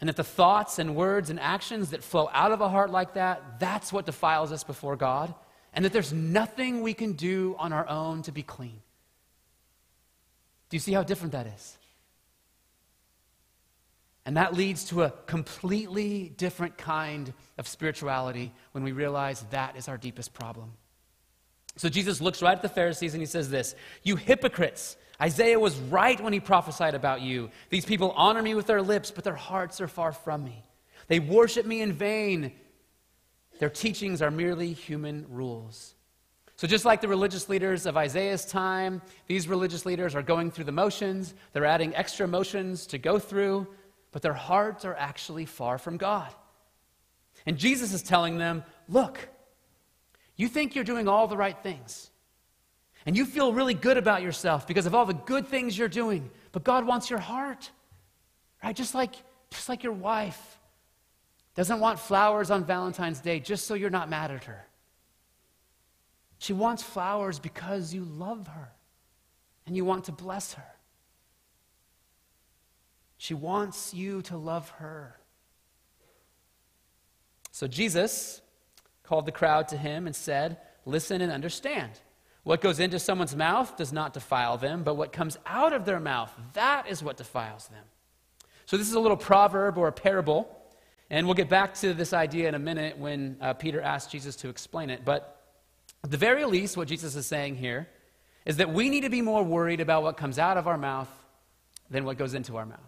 and 0.00 0.08
that 0.08 0.14
the 0.14 0.22
thoughts 0.22 0.78
and 0.78 0.94
words 0.94 1.30
and 1.30 1.40
actions 1.40 1.90
that 1.90 2.04
flow 2.04 2.30
out 2.32 2.52
of 2.52 2.60
a 2.60 2.68
heart 2.68 2.90
like 2.90 3.14
that, 3.14 3.58
that's 3.58 3.92
what 3.92 4.06
defiles 4.06 4.52
us 4.52 4.62
before 4.62 4.94
God, 4.94 5.34
and 5.72 5.84
that 5.84 5.92
there's 5.92 6.12
nothing 6.12 6.82
we 6.82 6.94
can 6.94 7.12
do 7.12 7.54
on 7.58 7.72
our 7.72 7.88
own 7.88 8.22
to 8.22 8.32
be 8.32 8.42
clean. 8.42 8.80
Do 10.68 10.76
you 10.76 10.80
see 10.80 10.92
how 10.92 11.02
different 11.02 11.32
that 11.32 11.46
is? 11.46 11.76
And 14.26 14.36
that 14.36 14.54
leads 14.54 14.84
to 14.86 15.02
a 15.02 15.10
completely 15.26 16.32
different 16.36 16.76
kind 16.76 17.32
of 17.58 17.66
spirituality 17.66 18.52
when 18.72 18.84
we 18.84 18.92
realize 18.92 19.44
that 19.50 19.76
is 19.76 19.88
our 19.88 19.96
deepest 19.96 20.34
problem. 20.34 20.72
So 21.76 21.88
Jesus 21.88 22.20
looks 22.20 22.42
right 22.42 22.56
at 22.56 22.62
the 22.62 22.68
Pharisees 22.68 23.14
and 23.14 23.22
he 23.22 23.26
says 23.26 23.50
this 23.50 23.74
You 24.02 24.16
hypocrites! 24.16 24.96
Isaiah 25.20 25.60
was 25.60 25.76
right 25.76 26.18
when 26.18 26.32
he 26.32 26.40
prophesied 26.40 26.94
about 26.94 27.20
you. 27.20 27.50
These 27.68 27.84
people 27.84 28.12
honor 28.12 28.42
me 28.42 28.54
with 28.54 28.66
their 28.66 28.80
lips, 28.80 29.10
but 29.10 29.22
their 29.22 29.34
hearts 29.34 29.80
are 29.80 29.88
far 29.88 30.12
from 30.12 30.44
me. 30.44 30.64
They 31.08 31.20
worship 31.20 31.66
me 31.66 31.82
in 31.82 31.92
vain. 31.92 32.52
Their 33.60 33.70
teachings 33.70 34.22
are 34.22 34.30
merely 34.30 34.72
human 34.72 35.26
rules. 35.28 35.94
So, 36.56 36.66
just 36.66 36.86
like 36.86 37.02
the 37.02 37.08
religious 37.08 37.48
leaders 37.48 37.84
of 37.84 37.94
Isaiah's 37.94 38.46
time, 38.46 39.02
these 39.26 39.48
religious 39.48 39.84
leaders 39.84 40.14
are 40.14 40.22
going 40.22 40.50
through 40.50 40.64
the 40.64 40.72
motions. 40.72 41.34
They're 41.52 41.66
adding 41.66 41.94
extra 41.94 42.26
motions 42.26 42.86
to 42.88 42.98
go 42.98 43.18
through, 43.18 43.66
but 44.12 44.22
their 44.22 44.32
hearts 44.32 44.86
are 44.86 44.94
actually 44.94 45.44
far 45.44 45.76
from 45.76 45.98
God. 45.98 46.34
And 47.44 47.58
Jesus 47.58 47.92
is 47.92 48.02
telling 48.02 48.38
them 48.38 48.64
look, 48.88 49.28
you 50.36 50.48
think 50.48 50.74
you're 50.74 50.82
doing 50.82 51.06
all 51.06 51.26
the 51.26 51.36
right 51.36 51.62
things, 51.62 52.10
and 53.04 53.14
you 53.14 53.26
feel 53.26 53.52
really 53.52 53.74
good 53.74 53.98
about 53.98 54.22
yourself 54.22 54.66
because 54.66 54.86
of 54.86 54.94
all 54.94 55.04
the 55.04 55.12
good 55.12 55.48
things 55.48 55.76
you're 55.76 55.88
doing, 55.88 56.30
but 56.52 56.64
God 56.64 56.86
wants 56.86 57.10
your 57.10 57.18
heart, 57.18 57.70
right? 58.64 58.74
Just 58.74 58.94
like, 58.94 59.16
just 59.50 59.68
like 59.68 59.82
your 59.82 59.92
wife 59.92 60.59
doesn't 61.54 61.80
want 61.80 61.98
flowers 61.98 62.50
on 62.50 62.64
Valentine's 62.64 63.20
Day 63.20 63.40
just 63.40 63.66
so 63.66 63.74
you're 63.74 63.90
not 63.90 64.08
mad 64.08 64.30
at 64.30 64.44
her. 64.44 64.66
She 66.38 66.52
wants 66.52 66.82
flowers 66.82 67.38
because 67.38 67.92
you 67.92 68.04
love 68.04 68.46
her 68.46 68.72
and 69.66 69.76
you 69.76 69.84
want 69.84 70.04
to 70.04 70.12
bless 70.12 70.54
her. 70.54 70.64
She 73.18 73.34
wants 73.34 73.92
you 73.92 74.22
to 74.22 74.36
love 74.38 74.70
her. 74.70 75.18
So 77.52 77.66
Jesus 77.66 78.40
called 79.02 79.26
the 79.26 79.32
crowd 79.32 79.68
to 79.68 79.76
him 79.76 80.06
and 80.06 80.16
said, 80.16 80.58
Listen 80.86 81.20
and 81.20 81.30
understand. 81.30 81.92
What 82.42 82.62
goes 82.62 82.80
into 82.80 82.98
someone's 82.98 83.36
mouth 83.36 83.76
does 83.76 83.92
not 83.92 84.14
defile 84.14 84.56
them, 84.56 84.82
but 84.82 84.94
what 84.94 85.12
comes 85.12 85.36
out 85.44 85.74
of 85.74 85.84
their 85.84 86.00
mouth, 86.00 86.32
that 86.54 86.88
is 86.88 87.02
what 87.02 87.18
defiles 87.18 87.68
them. 87.68 87.84
So, 88.64 88.78
this 88.78 88.88
is 88.88 88.94
a 88.94 89.00
little 89.00 89.16
proverb 89.16 89.76
or 89.76 89.88
a 89.88 89.92
parable, 89.92 90.48
and 91.10 91.26
we'll 91.26 91.34
get 91.34 91.48
back 91.48 91.74
to 91.74 91.92
this 91.92 92.12
idea 92.12 92.48
in 92.48 92.54
a 92.54 92.58
minute 92.58 92.96
when 92.96 93.36
uh, 93.40 93.52
Peter 93.54 93.80
asked 93.80 94.12
Jesus 94.12 94.36
to 94.36 94.48
explain 94.48 94.90
it. 94.90 95.04
But 95.04 95.40
at 96.04 96.10
the 96.10 96.16
very 96.16 96.44
least, 96.44 96.76
what 96.76 96.86
Jesus 96.86 97.16
is 97.16 97.26
saying 97.26 97.56
here 97.56 97.88
is 98.46 98.58
that 98.58 98.72
we 98.72 98.88
need 98.88 99.02
to 99.02 99.10
be 99.10 99.20
more 99.20 99.42
worried 99.42 99.80
about 99.80 100.04
what 100.04 100.16
comes 100.16 100.38
out 100.38 100.56
of 100.56 100.68
our 100.68 100.78
mouth 100.78 101.10
than 101.90 102.04
what 102.04 102.16
goes 102.16 102.34
into 102.34 102.56
our 102.56 102.64
mouth. 102.64 102.78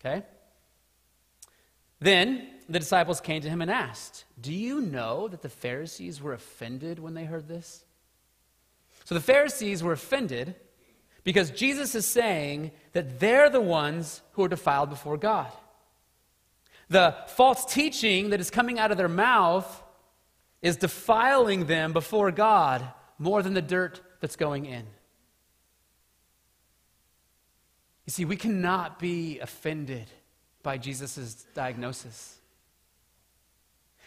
Okay? 0.00 0.24
Then 2.00 2.48
the 2.68 2.78
disciples 2.78 3.20
came 3.20 3.42
to 3.42 3.50
him 3.50 3.60
and 3.60 3.70
asked, 3.70 4.24
Do 4.40 4.52
you 4.52 4.80
know 4.80 5.28
that 5.28 5.42
the 5.42 5.48
Pharisees 5.48 6.22
were 6.22 6.32
offended 6.32 6.98
when 6.98 7.14
they 7.14 7.24
heard 7.24 7.48
this? 7.48 7.84
So 9.04 9.14
the 9.14 9.20
Pharisees 9.20 9.82
were 9.82 9.92
offended 9.92 10.54
because 11.22 11.50
Jesus 11.50 11.94
is 11.94 12.06
saying 12.06 12.70
that 12.92 13.20
they're 13.20 13.50
the 13.50 13.60
ones 13.60 14.22
who 14.32 14.44
are 14.44 14.48
defiled 14.48 14.90
before 14.90 15.16
God. 15.16 15.52
The 16.88 17.14
false 17.28 17.64
teaching 17.64 18.30
that 18.30 18.40
is 18.40 18.50
coming 18.50 18.78
out 18.78 18.90
of 18.90 18.96
their 18.96 19.08
mouth 19.08 19.82
is 20.62 20.76
defiling 20.76 21.66
them 21.66 21.92
before 21.92 22.30
God 22.32 22.86
more 23.18 23.42
than 23.42 23.54
the 23.54 23.62
dirt 23.62 24.00
that's 24.20 24.36
going 24.36 24.66
in. 24.66 24.86
You 28.06 28.10
see, 28.10 28.24
we 28.24 28.36
cannot 28.36 28.98
be 28.98 29.38
offended 29.38 30.10
by 30.62 30.78
Jesus' 30.78 31.46
diagnosis. 31.54 32.38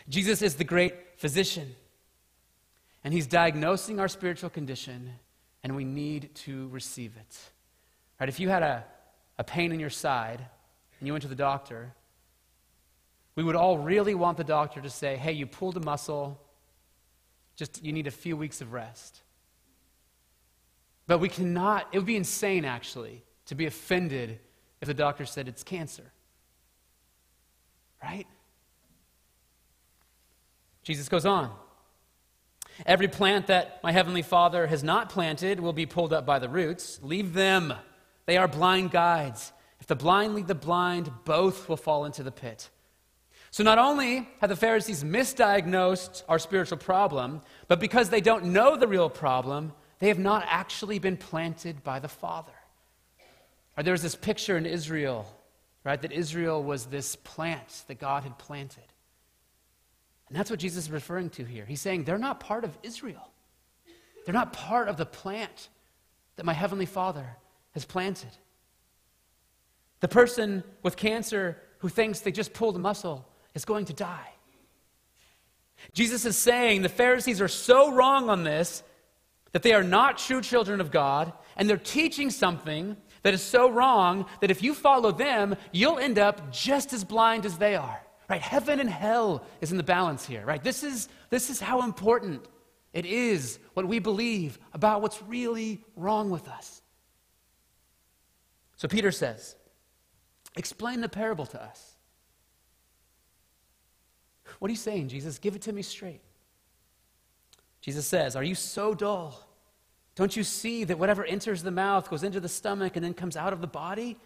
Jesus 0.09 0.41
is 0.41 0.55
the 0.55 0.63
great 0.63 0.95
physician, 1.17 1.75
and 3.03 3.13
he's 3.13 3.27
diagnosing 3.27 3.99
our 3.99 4.07
spiritual 4.07 4.49
condition, 4.49 5.11
and 5.63 5.75
we 5.75 5.85
need 5.85 6.33
to 6.33 6.67
receive 6.69 7.15
it. 7.15 7.39
Right? 8.19 8.27
If 8.27 8.39
you 8.39 8.49
had 8.49 8.63
a, 8.63 8.83
a 9.37 9.43
pain 9.43 9.71
in 9.71 9.79
your 9.79 9.91
side 9.91 10.43
and 10.99 11.07
you 11.07 11.13
went 11.13 11.21
to 11.21 11.27
the 11.27 11.35
doctor, 11.35 11.93
we 13.35 13.43
would 13.43 13.55
all 13.55 13.77
really 13.77 14.15
want 14.15 14.37
the 14.37 14.43
doctor 14.43 14.81
to 14.81 14.89
say, 14.89 15.15
hey, 15.15 15.31
you 15.31 15.45
pulled 15.45 15.77
a 15.77 15.79
muscle, 15.79 16.41
just 17.55 17.83
you 17.83 17.93
need 17.93 18.07
a 18.07 18.11
few 18.11 18.35
weeks 18.35 18.61
of 18.61 18.73
rest. 18.73 19.21
But 21.07 21.19
we 21.19 21.29
cannot, 21.29 21.87
it 21.91 21.97
would 21.97 22.05
be 22.05 22.15
insane 22.15 22.65
actually 22.65 23.23
to 23.45 23.55
be 23.55 23.65
offended 23.65 24.39
if 24.81 24.87
the 24.87 24.93
doctor 24.93 25.25
said 25.25 25.47
it's 25.47 25.63
cancer. 25.63 26.11
Right? 28.01 28.27
Jesus 30.83 31.07
goes 31.07 31.25
on. 31.25 31.51
Every 32.85 33.07
plant 33.07 33.47
that 33.47 33.79
my 33.83 33.91
heavenly 33.91 34.21
Father 34.21 34.67
has 34.67 34.83
not 34.83 35.09
planted 35.09 35.59
will 35.59 35.73
be 35.73 35.85
pulled 35.85 36.13
up 36.13 36.25
by 36.25 36.39
the 36.39 36.49
roots. 36.49 36.99
Leave 37.03 37.33
them. 37.33 37.73
They 38.25 38.37
are 38.37 38.47
blind 38.47 38.91
guides. 38.91 39.51
If 39.79 39.87
the 39.87 39.95
blind 39.95 40.35
lead 40.35 40.47
the 40.47 40.55
blind, 40.55 41.11
both 41.25 41.67
will 41.69 41.77
fall 41.77 42.05
into 42.05 42.23
the 42.23 42.31
pit. 42.31 42.69
So, 43.51 43.65
not 43.65 43.77
only 43.77 44.29
have 44.39 44.49
the 44.49 44.55
Pharisees 44.55 45.03
misdiagnosed 45.03 46.23
our 46.29 46.39
spiritual 46.39 46.77
problem, 46.77 47.41
but 47.67 47.81
because 47.81 48.09
they 48.09 48.21
don't 48.21 48.45
know 48.45 48.77
the 48.77 48.87
real 48.87 49.09
problem, 49.09 49.73
they 49.99 50.07
have 50.07 50.19
not 50.19 50.45
actually 50.47 50.99
been 50.99 51.17
planted 51.17 51.83
by 51.83 51.99
the 51.99 52.07
Father. 52.07 52.53
Or 53.77 53.83
there 53.83 53.91
was 53.91 54.01
this 54.01 54.15
picture 54.15 54.55
in 54.55 54.65
Israel, 54.65 55.25
right, 55.83 56.01
that 56.01 56.13
Israel 56.13 56.63
was 56.63 56.85
this 56.85 57.17
plant 57.17 57.83
that 57.87 57.99
God 57.99 58.23
had 58.23 58.37
planted. 58.37 58.83
And 60.29 60.37
that's 60.37 60.49
what 60.49 60.59
Jesus 60.59 60.85
is 60.85 60.91
referring 60.91 61.29
to 61.31 61.43
here. 61.43 61.65
He's 61.65 61.81
saying 61.81 62.05
they're 62.05 62.17
not 62.17 62.39
part 62.39 62.63
of 62.63 62.77
Israel, 62.83 63.29
they're 64.25 64.33
not 64.33 64.53
part 64.53 64.87
of 64.87 64.95
the 64.95 65.05
plant 65.05 65.67
that 66.37 66.45
my 66.45 66.53
Heavenly 66.53 66.85
Father 66.85 67.35
has 67.73 67.83
planted. 67.83 68.31
The 69.99 70.07
person 70.07 70.63
with 70.83 70.95
cancer 70.95 71.57
who 71.79 71.89
thinks 71.89 72.21
they 72.21 72.31
just 72.31 72.53
pulled 72.53 72.77
a 72.77 72.79
muscle 72.79 73.27
is 73.53 73.65
going 73.65 73.85
to 73.85 73.93
die. 73.93 74.29
Jesus 75.93 76.25
is 76.25 76.37
saying 76.37 76.81
the 76.81 76.89
Pharisees 76.89 77.41
are 77.41 77.47
so 77.47 77.91
wrong 77.91 78.29
on 78.29 78.43
this 78.43 78.83
that 79.51 79.63
they 79.63 79.73
are 79.73 79.83
not 79.83 80.17
true 80.17 80.41
children 80.41 80.79
of 80.79 80.91
God, 80.91 81.33
and 81.57 81.69
they're 81.69 81.77
teaching 81.77 82.29
something 82.29 82.95
that 83.23 83.33
is 83.33 83.41
so 83.41 83.69
wrong 83.69 84.25
that 84.39 84.51
if 84.51 84.63
you 84.63 84.73
follow 84.73 85.11
them, 85.11 85.55
you'll 85.71 85.99
end 85.99 86.17
up 86.17 86.51
just 86.51 86.93
as 86.93 87.03
blind 87.03 87.45
as 87.45 87.57
they 87.57 87.75
are. 87.75 88.01
Right? 88.29 88.41
Heaven 88.41 88.79
and 88.79 88.89
hell 88.89 89.45
is 89.59 89.71
in 89.71 89.77
the 89.77 89.83
balance 89.83 90.25
here, 90.25 90.45
right? 90.45 90.63
This 90.63 90.83
is, 90.83 91.09
this 91.29 91.49
is 91.49 91.59
how 91.59 91.81
important 91.81 92.45
it 92.93 93.05
is 93.05 93.59
what 93.73 93.85
we 93.87 93.99
believe 93.99 94.57
about 94.73 95.01
what's 95.01 95.21
really 95.23 95.83
wrong 95.97 96.29
with 96.29 96.47
us. 96.47 96.81
So 98.77 98.87
Peter 98.87 99.11
says, 99.11 99.55
Explain 100.57 100.99
the 100.99 101.09
parable 101.09 101.45
to 101.45 101.61
us. 101.61 101.90
What 104.61 104.69
are 104.69 104.73
you 104.73 104.77
saying, 104.77 105.07
Jesus? 105.07 105.39
Give 105.39 105.55
it 105.55 105.63
to 105.63 105.73
me 105.73 105.81
straight. 105.81 106.21
Jesus 107.81 108.05
says, 108.05 108.35
Are 108.35 108.43
you 108.43 108.53
so 108.53 108.93
dull? 108.93 109.43
Don't 110.13 110.37
you 110.37 110.43
see 110.43 110.83
that 110.83 110.99
whatever 110.99 111.25
enters 111.25 111.63
the 111.63 111.71
mouth 111.71 112.07
goes 112.11 112.21
into 112.21 112.39
the 112.39 112.47
stomach 112.47 112.95
and 112.95 113.03
then 113.03 113.15
comes 113.15 113.35
out 113.35 113.53
of 113.53 113.61
the 113.61 113.65
body? 113.65 114.19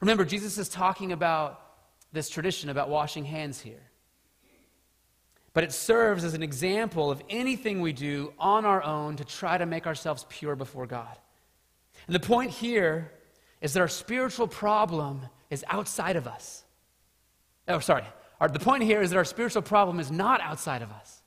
Remember, 0.00 0.24
Jesus 0.24 0.56
is 0.56 0.70
talking 0.70 1.12
about 1.12 1.60
this 2.12 2.30
tradition 2.30 2.70
about 2.70 2.88
washing 2.88 3.26
hands 3.26 3.60
here. 3.60 3.82
But 5.52 5.64
it 5.64 5.72
serves 5.72 6.24
as 6.24 6.32
an 6.32 6.42
example 6.42 7.10
of 7.10 7.22
anything 7.28 7.82
we 7.82 7.92
do 7.92 8.32
on 8.38 8.64
our 8.64 8.82
own 8.82 9.16
to 9.16 9.24
try 9.26 9.58
to 9.58 9.66
make 9.66 9.86
ourselves 9.86 10.24
pure 10.30 10.56
before 10.56 10.86
God. 10.86 11.18
And 12.06 12.14
the 12.14 12.20
point 12.20 12.52
here 12.52 13.12
is 13.60 13.74
that 13.74 13.80
our 13.80 13.88
spiritual 13.88 14.48
problem 14.48 15.26
is 15.50 15.62
outside 15.68 16.16
of 16.16 16.26
us. 16.26 16.64
Oh, 17.68 17.80
sorry. 17.80 18.04
Our, 18.44 18.48
the 18.50 18.58
point 18.58 18.82
here 18.82 19.00
is 19.00 19.08
that 19.08 19.16
our 19.16 19.24
spiritual 19.24 19.62
problem 19.62 19.98
is 19.98 20.10
not 20.10 20.42
outside 20.42 20.82
of 20.82 20.92
us. 20.92 21.22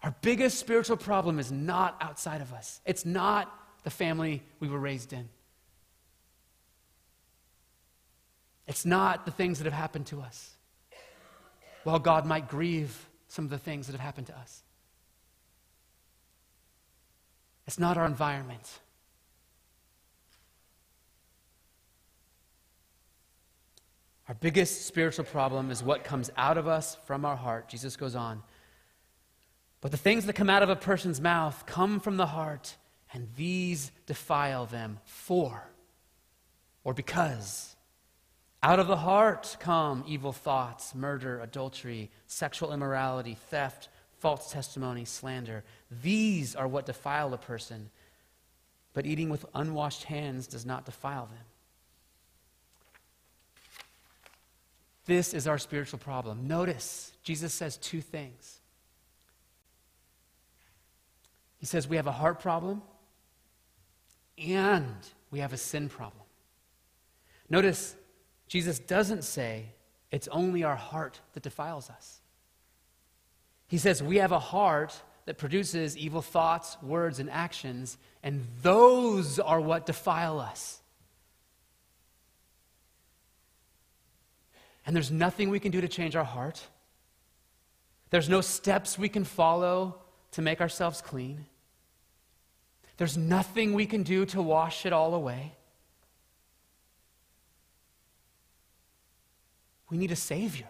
Our 0.00 0.14
biggest 0.20 0.60
spiritual 0.60 0.96
problem 0.96 1.40
is 1.40 1.50
not 1.50 1.96
outside 2.00 2.40
of 2.40 2.52
us, 2.52 2.80
it's 2.86 3.04
not 3.04 3.52
the 3.82 3.90
family 3.90 4.44
we 4.60 4.68
were 4.68 4.78
raised 4.78 5.12
in. 5.12 5.28
It's 8.68 8.86
not 8.86 9.24
the 9.24 9.32
things 9.32 9.58
that 9.58 9.64
have 9.64 9.74
happened 9.74 10.06
to 10.06 10.20
us. 10.20 10.52
While 11.82 11.98
God 11.98 12.24
might 12.24 12.48
grieve 12.48 13.08
some 13.26 13.44
of 13.44 13.50
the 13.50 13.58
things 13.58 13.88
that 13.88 13.94
have 13.94 14.00
happened 14.00 14.28
to 14.28 14.38
us, 14.38 14.62
it's 17.66 17.80
not 17.80 17.96
our 17.96 18.06
environment. 18.06 18.70
Our 24.28 24.34
biggest 24.34 24.86
spiritual 24.86 25.24
problem 25.24 25.70
is 25.70 25.82
what 25.82 26.04
comes 26.04 26.30
out 26.36 26.56
of 26.56 26.66
us 26.66 26.96
from 27.06 27.24
our 27.24 27.36
heart. 27.36 27.68
Jesus 27.68 27.96
goes 27.96 28.14
on. 28.14 28.42
But 29.80 29.90
the 29.90 29.98
things 29.98 30.24
that 30.24 30.32
come 30.32 30.48
out 30.48 30.62
of 30.62 30.70
a 30.70 30.76
person's 30.76 31.20
mouth 31.20 31.64
come 31.66 32.00
from 32.00 32.16
the 32.16 32.26
heart, 32.26 32.76
and 33.12 33.28
these 33.36 33.92
defile 34.06 34.64
them. 34.64 34.98
For, 35.04 35.68
or 36.84 36.94
because, 36.94 37.76
out 38.62 38.78
of 38.78 38.86
the 38.86 38.96
heart 38.96 39.58
come 39.60 40.04
evil 40.06 40.32
thoughts, 40.32 40.94
murder, 40.94 41.38
adultery, 41.40 42.10
sexual 42.26 42.72
immorality, 42.72 43.36
theft, 43.50 43.90
false 44.20 44.50
testimony, 44.50 45.04
slander. 45.04 45.64
These 46.02 46.56
are 46.56 46.66
what 46.66 46.86
defile 46.86 47.34
a 47.34 47.36
person. 47.36 47.90
But 48.94 49.04
eating 49.04 49.28
with 49.28 49.44
unwashed 49.54 50.04
hands 50.04 50.46
does 50.46 50.64
not 50.64 50.86
defile 50.86 51.26
them. 51.26 51.44
This 55.06 55.34
is 55.34 55.46
our 55.46 55.58
spiritual 55.58 55.98
problem. 55.98 56.48
Notice, 56.48 57.12
Jesus 57.22 57.52
says 57.52 57.76
two 57.76 58.00
things. 58.00 58.60
He 61.58 61.66
says 61.66 61.88
we 61.88 61.96
have 61.96 62.06
a 62.06 62.12
heart 62.12 62.40
problem 62.40 62.82
and 64.38 64.96
we 65.30 65.40
have 65.40 65.52
a 65.52 65.56
sin 65.56 65.88
problem. 65.88 66.22
Notice, 67.48 67.94
Jesus 68.48 68.78
doesn't 68.78 69.24
say 69.24 69.66
it's 70.10 70.28
only 70.28 70.64
our 70.64 70.76
heart 70.76 71.20
that 71.32 71.42
defiles 71.42 71.90
us. 71.90 72.20
He 73.66 73.78
says 73.78 74.02
we 74.02 74.16
have 74.16 74.32
a 74.32 74.38
heart 74.38 74.94
that 75.26 75.38
produces 75.38 75.96
evil 75.96 76.22
thoughts, 76.22 76.76
words, 76.82 77.18
and 77.18 77.30
actions, 77.30 77.96
and 78.22 78.46
those 78.62 79.38
are 79.38 79.60
what 79.60 79.86
defile 79.86 80.38
us. 80.38 80.80
And 84.86 84.94
there's 84.94 85.10
nothing 85.10 85.50
we 85.50 85.60
can 85.60 85.72
do 85.72 85.80
to 85.80 85.88
change 85.88 86.14
our 86.16 86.24
heart. 86.24 86.62
There's 88.10 88.28
no 88.28 88.40
steps 88.40 88.98
we 88.98 89.08
can 89.08 89.24
follow 89.24 89.98
to 90.32 90.42
make 90.42 90.60
ourselves 90.60 91.00
clean. 91.00 91.46
There's 92.96 93.16
nothing 93.16 93.72
we 93.72 93.86
can 93.86 94.02
do 94.02 94.24
to 94.26 94.42
wash 94.42 94.86
it 94.86 94.92
all 94.92 95.14
away. 95.14 95.56
We 99.90 99.98
need 99.98 100.12
a 100.12 100.16
Savior 100.16 100.68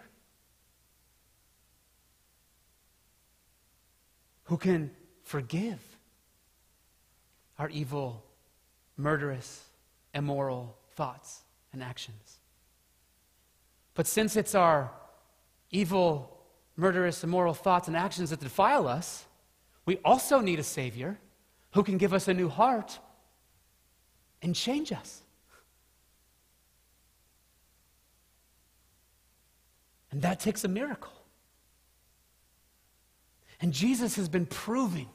who 4.45 4.57
can 4.57 4.91
forgive 5.23 5.81
our 7.59 7.69
evil, 7.71 8.23
murderous, 8.97 9.65
immoral 10.15 10.77
thoughts 10.95 11.43
and 11.73 11.83
actions. 11.83 12.39
But 13.95 14.07
since 14.07 14.37
it's 14.37 14.55
our 14.55 14.91
evil, 15.71 16.37
murderous, 16.77 17.23
immoral 17.25 17.55
thoughts 17.55 17.89
and 17.89 17.97
actions 17.97 18.31
that 18.31 18.41
defile 18.41 18.89
us, 18.89 19.25
we 19.87 19.99
also 20.05 20.41
need 20.41 20.59
a 20.59 20.65
Savior 20.65 21.19
who 21.73 21.83
can 21.83 21.99
give 21.99 22.13
us 22.13 22.29
a 22.29 22.35
new 22.35 22.49
heart 22.49 22.99
and 24.43 24.55
change 24.55 24.93
us. 24.93 25.23
And 30.11 30.23
that 30.23 30.39
takes 30.39 30.63
a 30.65 30.69
miracle. 30.69 31.13
And 33.61 33.73
Jesus 33.73 34.17
has 34.17 34.29
been 34.29 34.47
proving 34.47 35.09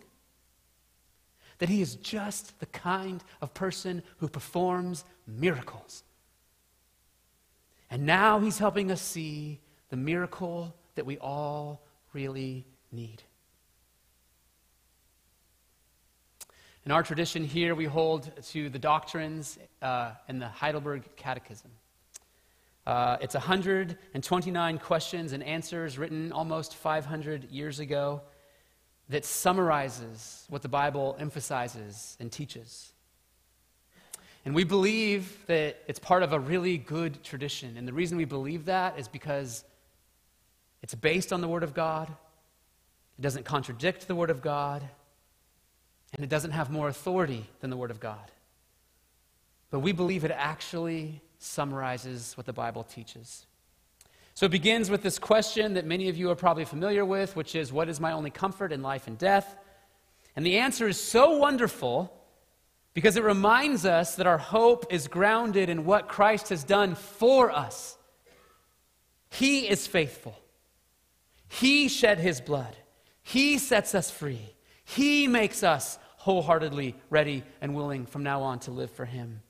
that 1.60 1.70
he 1.70 1.82
is 1.82 1.96
just 1.96 2.60
the 2.60 2.66
kind 2.66 3.24
of 3.42 3.54
person 3.54 4.02
who 4.18 4.28
performs 4.28 5.06
miracles. 5.28 6.04
And 7.90 8.06
now 8.06 8.40
he's 8.40 8.58
helping 8.58 8.92
us 8.92 9.02
see 9.02 9.60
the 9.90 9.98
miracle 9.98 10.76
that 10.96 11.06
we 11.06 11.18
all 11.18 11.82
really 12.14 12.66
need. 12.92 13.24
In 16.86 16.92
our 16.92 17.04
tradition 17.04 17.44
here, 17.44 17.76
we 17.76 17.86
hold 17.86 18.32
to 18.48 18.70
the 18.70 18.80
doctrines 18.80 19.60
uh, 19.82 20.12
in 20.28 20.40
the 20.40 20.48
Heidelberg 20.48 21.04
Catechism. 21.16 21.72
Uh, 22.88 23.18
it's 23.22 23.36
129 23.36 24.78
questions 24.80 25.34
and 25.34 25.44
answers 25.44 25.98
written 25.98 26.32
almost 26.32 26.76
500 26.76 27.52
years 27.52 27.80
ago 27.80 28.22
that 29.10 29.26
summarizes 29.26 30.46
what 30.50 30.62
the 30.62 30.70
Bible 30.70 31.16
emphasizes 31.20 32.18
and 32.20 32.32
teaches. 32.32 32.94
And 34.46 34.56
we 34.56 34.64
believe 34.64 35.46
that 35.48 35.84
it's 35.88 36.00
part 36.00 36.24
of 36.24 36.34
a 36.34 36.40
really 36.40 36.78
good 36.78 37.24
tradition. 37.24 37.76
And 37.78 37.88
the 37.88 37.94
reason 37.94 38.18
we 38.18 38.26
believe 38.26 38.66
that 38.66 38.98
is 38.98 39.08
because 39.08 39.64
it's 40.82 40.96
based 40.96 41.34
on 41.34 41.42
the 41.42 41.48
Word 41.48 41.64
of 41.64 41.74
God, 41.74 42.10
it 43.18 43.22
doesn't 43.22 43.46
contradict 43.46 44.08
the 44.08 44.16
Word 44.16 44.30
of 44.30 44.42
God, 44.42 44.82
and 46.14 46.24
it 46.24 46.30
doesn't 46.30 46.52
have 46.52 46.70
more 46.70 46.88
authority 46.88 47.50
than 47.60 47.70
the 47.70 47.78
Word 47.78 47.92
of 47.92 48.00
God. 48.00 48.32
But 49.72 49.80
we 49.80 49.92
believe 49.92 50.24
it 50.24 50.32
actually 50.32 51.22
summarizes 51.38 52.36
what 52.36 52.46
the 52.46 52.54
Bible 52.54 52.84
teaches. 52.84 53.46
So 54.34 54.46
it 54.46 54.52
begins 54.52 54.90
with 54.90 55.04
this 55.04 55.20
question 55.20 55.74
that 55.74 55.86
many 55.86 56.08
of 56.08 56.16
you 56.16 56.32
are 56.32 56.36
probably 56.36 56.66
familiar 56.66 57.04
with, 57.04 57.36
which 57.36 57.56
is 57.56 57.74
What 57.74 57.90
is 57.90 58.00
my 58.00 58.14
only 58.14 58.30
comfort 58.30 58.72
in 58.72 58.82
life 58.82 59.06
and 59.08 59.18
death? 59.18 59.58
And 60.36 60.46
the 60.46 60.60
answer 60.60 60.88
is 60.88 61.00
so 61.00 61.38
wonderful 61.38 62.14
because 62.94 63.18
it 63.18 63.24
reminds 63.24 63.86
us 63.86 64.16
that 64.16 64.28
our 64.28 64.38
hope 64.38 64.92
is 64.92 65.08
grounded 65.08 65.70
in 65.70 65.86
what 65.86 66.08
Christ 66.08 66.50
has 66.50 66.64
done 66.64 66.96
for 66.96 67.52
us. 67.52 67.98
He 69.30 69.70
is 69.70 69.88
faithful, 69.88 70.38
He 71.48 71.88
shed 71.88 72.20
His 72.20 72.42
blood, 72.42 72.76
He 73.22 73.58
sets 73.58 73.94
us 73.94 74.10
free, 74.10 74.56
He 74.84 75.28
makes 75.28 75.64
us 75.64 76.00
wholeheartedly 76.18 76.96
ready 77.10 77.44
and 77.62 77.76
willing 77.76 78.06
from 78.06 78.24
now 78.24 78.42
on 78.42 78.60
to 78.60 78.72
live 78.72 78.92
for 78.92 79.06
Him. 79.06 79.42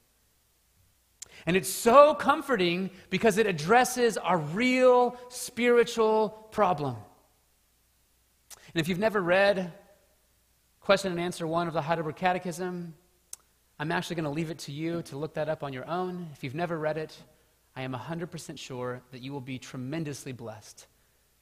And 1.46 1.56
it's 1.56 1.70
so 1.70 2.14
comforting 2.14 2.92
because 3.10 3.38
it 3.38 3.48
addresses 3.48 4.18
our 4.18 4.38
real 4.38 5.18
spiritual 5.30 6.30
problem. 6.52 6.98
And 8.74 8.82
if 8.82 8.88
you've 8.88 9.00
never 9.00 9.22
read 9.22 9.72
question 10.82 11.12
and 11.12 11.20
answer 11.22 11.48
one 11.48 11.68
of 11.68 11.74
the 11.74 11.82
Heidelberg 11.82 12.16
Catechism, 12.18 12.94
I'm 13.80 13.92
actually 13.94 14.18
going 14.18 14.26
to 14.26 14.32
leave 14.32 14.52
it 14.52 14.60
to 14.60 14.74
you 14.74 15.02
to 15.04 15.18
look 15.18 15.34
that 15.36 15.48
up 15.48 15.64
on 15.64 15.72
your 15.72 15.88
own. 15.88 16.28
If 16.34 16.44
you've 16.44 16.56
never 16.56 16.78
read 16.78 16.98
it, 16.98 17.18
I 17.76 17.84
am 17.84 17.94
100% 17.94 18.58
sure 18.58 19.02
that 19.12 19.22
you 19.22 19.32
will 19.32 19.40
be 19.40 19.58
tremendously 19.58 20.34
blessed. 20.34 20.86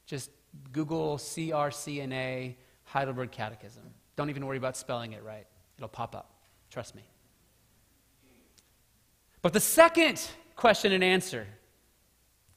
Just 0.06 0.30
Google 0.70 1.16
CRCNA 1.16 2.54
Heidelberg 2.84 3.32
Catechism. 3.32 3.82
Don't 4.14 4.30
even 4.30 4.46
worry 4.46 4.56
about 4.56 4.76
spelling 4.76 5.12
it 5.12 5.22
right, 5.24 5.46
it'll 5.76 5.88
pop 5.88 6.14
up. 6.14 6.32
Trust 6.70 6.94
me. 6.94 7.02
But 9.42 9.52
the 9.52 9.60
second 9.60 10.20
question 10.56 10.92
and 10.92 11.02
answer 11.02 11.46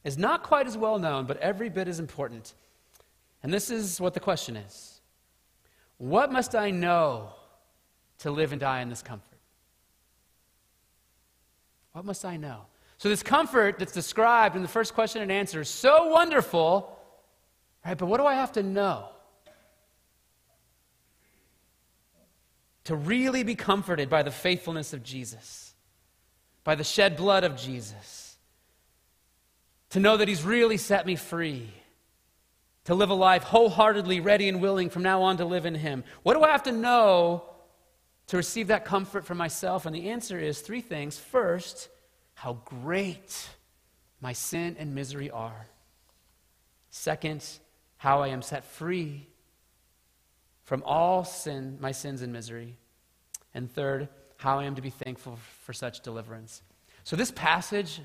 is 0.04 0.18
not 0.18 0.42
quite 0.42 0.66
as 0.66 0.76
well 0.76 0.98
known, 0.98 1.26
but 1.26 1.36
every 1.38 1.68
bit 1.68 1.88
as 1.88 2.00
important. 2.00 2.54
And 3.42 3.52
this 3.52 3.70
is 3.70 4.00
what 4.00 4.14
the 4.14 4.20
question 4.20 4.56
is 4.56 5.00
What 5.98 6.32
must 6.32 6.54
I 6.54 6.70
know 6.70 7.30
to 8.18 8.30
live 8.30 8.52
and 8.52 8.60
die 8.60 8.80
in 8.80 8.88
this 8.88 9.02
comfort? 9.02 9.31
What 11.92 12.04
must 12.04 12.24
I 12.24 12.36
know? 12.36 12.62
So, 12.98 13.08
this 13.08 13.22
comfort 13.22 13.78
that's 13.78 13.92
described 13.92 14.56
in 14.56 14.62
the 14.62 14.68
first 14.68 14.94
question 14.94 15.22
and 15.22 15.32
answer 15.32 15.60
is 15.60 15.68
so 15.68 16.08
wonderful, 16.08 16.96
right? 17.84 17.98
But 17.98 18.06
what 18.06 18.18
do 18.18 18.26
I 18.26 18.34
have 18.34 18.52
to 18.52 18.62
know? 18.62 19.08
To 22.84 22.96
really 22.96 23.42
be 23.42 23.54
comforted 23.54 24.08
by 24.08 24.22
the 24.22 24.30
faithfulness 24.30 24.92
of 24.92 25.02
Jesus, 25.02 25.74
by 26.64 26.74
the 26.74 26.84
shed 26.84 27.16
blood 27.16 27.44
of 27.44 27.56
Jesus, 27.56 28.36
to 29.90 30.00
know 30.00 30.16
that 30.16 30.28
He's 30.28 30.44
really 30.44 30.76
set 30.78 31.06
me 31.06 31.16
free, 31.16 31.70
to 32.84 32.94
live 32.94 33.10
a 33.10 33.14
life 33.14 33.42
wholeheartedly 33.42 34.20
ready 34.20 34.48
and 34.48 34.60
willing 34.60 34.90
from 34.90 35.02
now 35.02 35.22
on 35.22 35.36
to 35.36 35.44
live 35.44 35.66
in 35.66 35.74
Him. 35.74 36.04
What 36.22 36.34
do 36.34 36.42
I 36.42 36.50
have 36.50 36.62
to 36.64 36.72
know 36.72 37.51
to 38.28 38.36
receive 38.36 38.68
that 38.68 38.84
comfort 38.84 39.24
for 39.24 39.34
myself? 39.34 39.86
And 39.86 39.94
the 39.94 40.10
answer 40.10 40.38
is 40.38 40.60
three 40.60 40.80
things. 40.80 41.18
First, 41.18 41.88
how 42.34 42.54
great 42.64 43.48
my 44.20 44.32
sin 44.32 44.76
and 44.78 44.94
misery 44.94 45.30
are. 45.30 45.66
Second, 46.90 47.44
how 47.96 48.22
I 48.22 48.28
am 48.28 48.42
set 48.42 48.64
free 48.64 49.28
from 50.64 50.82
all 50.84 51.24
sin, 51.24 51.78
my 51.80 51.92
sins 51.92 52.22
and 52.22 52.32
misery. 52.32 52.76
And 53.54 53.70
third, 53.70 54.08
how 54.36 54.58
I 54.58 54.64
am 54.64 54.74
to 54.76 54.82
be 54.82 54.90
thankful 54.90 55.38
for 55.64 55.72
such 55.72 56.00
deliverance. 56.00 56.62
So, 57.04 57.16
this 57.16 57.30
passage, 57.30 58.00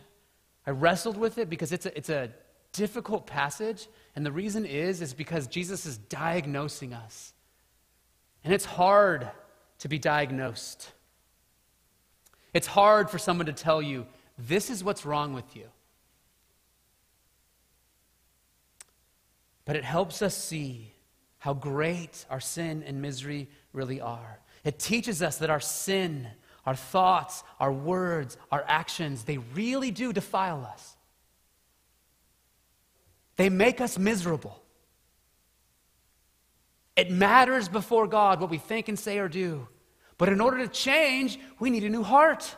I 0.65 0.71
wrestled 0.71 1.17
with 1.17 1.37
it 1.37 1.49
because 1.49 1.71
it's 1.71 1.85
a, 1.85 1.97
it's 1.97 2.09
a 2.09 2.31
difficult 2.73 3.27
passage. 3.27 3.87
And 4.15 4.25
the 4.25 4.31
reason 4.31 4.65
is, 4.65 5.01
is 5.01 5.13
because 5.13 5.47
Jesus 5.47 5.85
is 5.85 5.97
diagnosing 5.97 6.93
us. 6.93 7.33
And 8.43 8.53
it's 8.53 8.65
hard 8.65 9.29
to 9.79 9.87
be 9.87 9.99
diagnosed. 9.99 10.91
It's 12.53 12.67
hard 12.67 13.09
for 13.09 13.17
someone 13.17 13.45
to 13.45 13.53
tell 13.53 13.81
you, 13.81 14.05
this 14.37 14.69
is 14.69 14.83
what's 14.83 15.05
wrong 15.05 15.33
with 15.33 15.55
you. 15.55 15.65
But 19.65 19.75
it 19.75 19.83
helps 19.83 20.21
us 20.21 20.35
see 20.35 20.93
how 21.39 21.53
great 21.53 22.25
our 22.29 22.39
sin 22.39 22.83
and 22.85 23.01
misery 23.01 23.49
really 23.73 24.01
are. 24.01 24.39
It 24.63 24.79
teaches 24.79 25.21
us 25.21 25.37
that 25.37 25.49
our 25.49 25.59
sin, 25.59 26.27
our 26.65 26.75
thoughts, 26.75 27.43
our 27.59 27.71
words, 27.71 28.37
our 28.51 28.63
actions, 28.67 29.23
they 29.23 29.37
really 29.37 29.91
do 29.91 30.13
defile 30.13 30.65
us. 30.65 30.95
They 33.35 33.49
make 33.49 33.79
us 33.81 33.99
miserable. 33.99 34.63
It 36.97 37.11
matters 37.11 37.69
before 37.69 38.07
God 38.07 38.41
what 38.41 38.49
we 38.49 38.57
think 38.57 38.89
and 38.89 38.97
say 38.97 39.19
or 39.19 39.29
do. 39.29 39.67
But 40.17 40.29
in 40.29 40.41
order 40.41 40.57
to 40.57 40.67
change, 40.67 41.39
we 41.59 41.69
need 41.69 41.83
a 41.83 41.89
new 41.89 42.01
heart. 42.01 42.55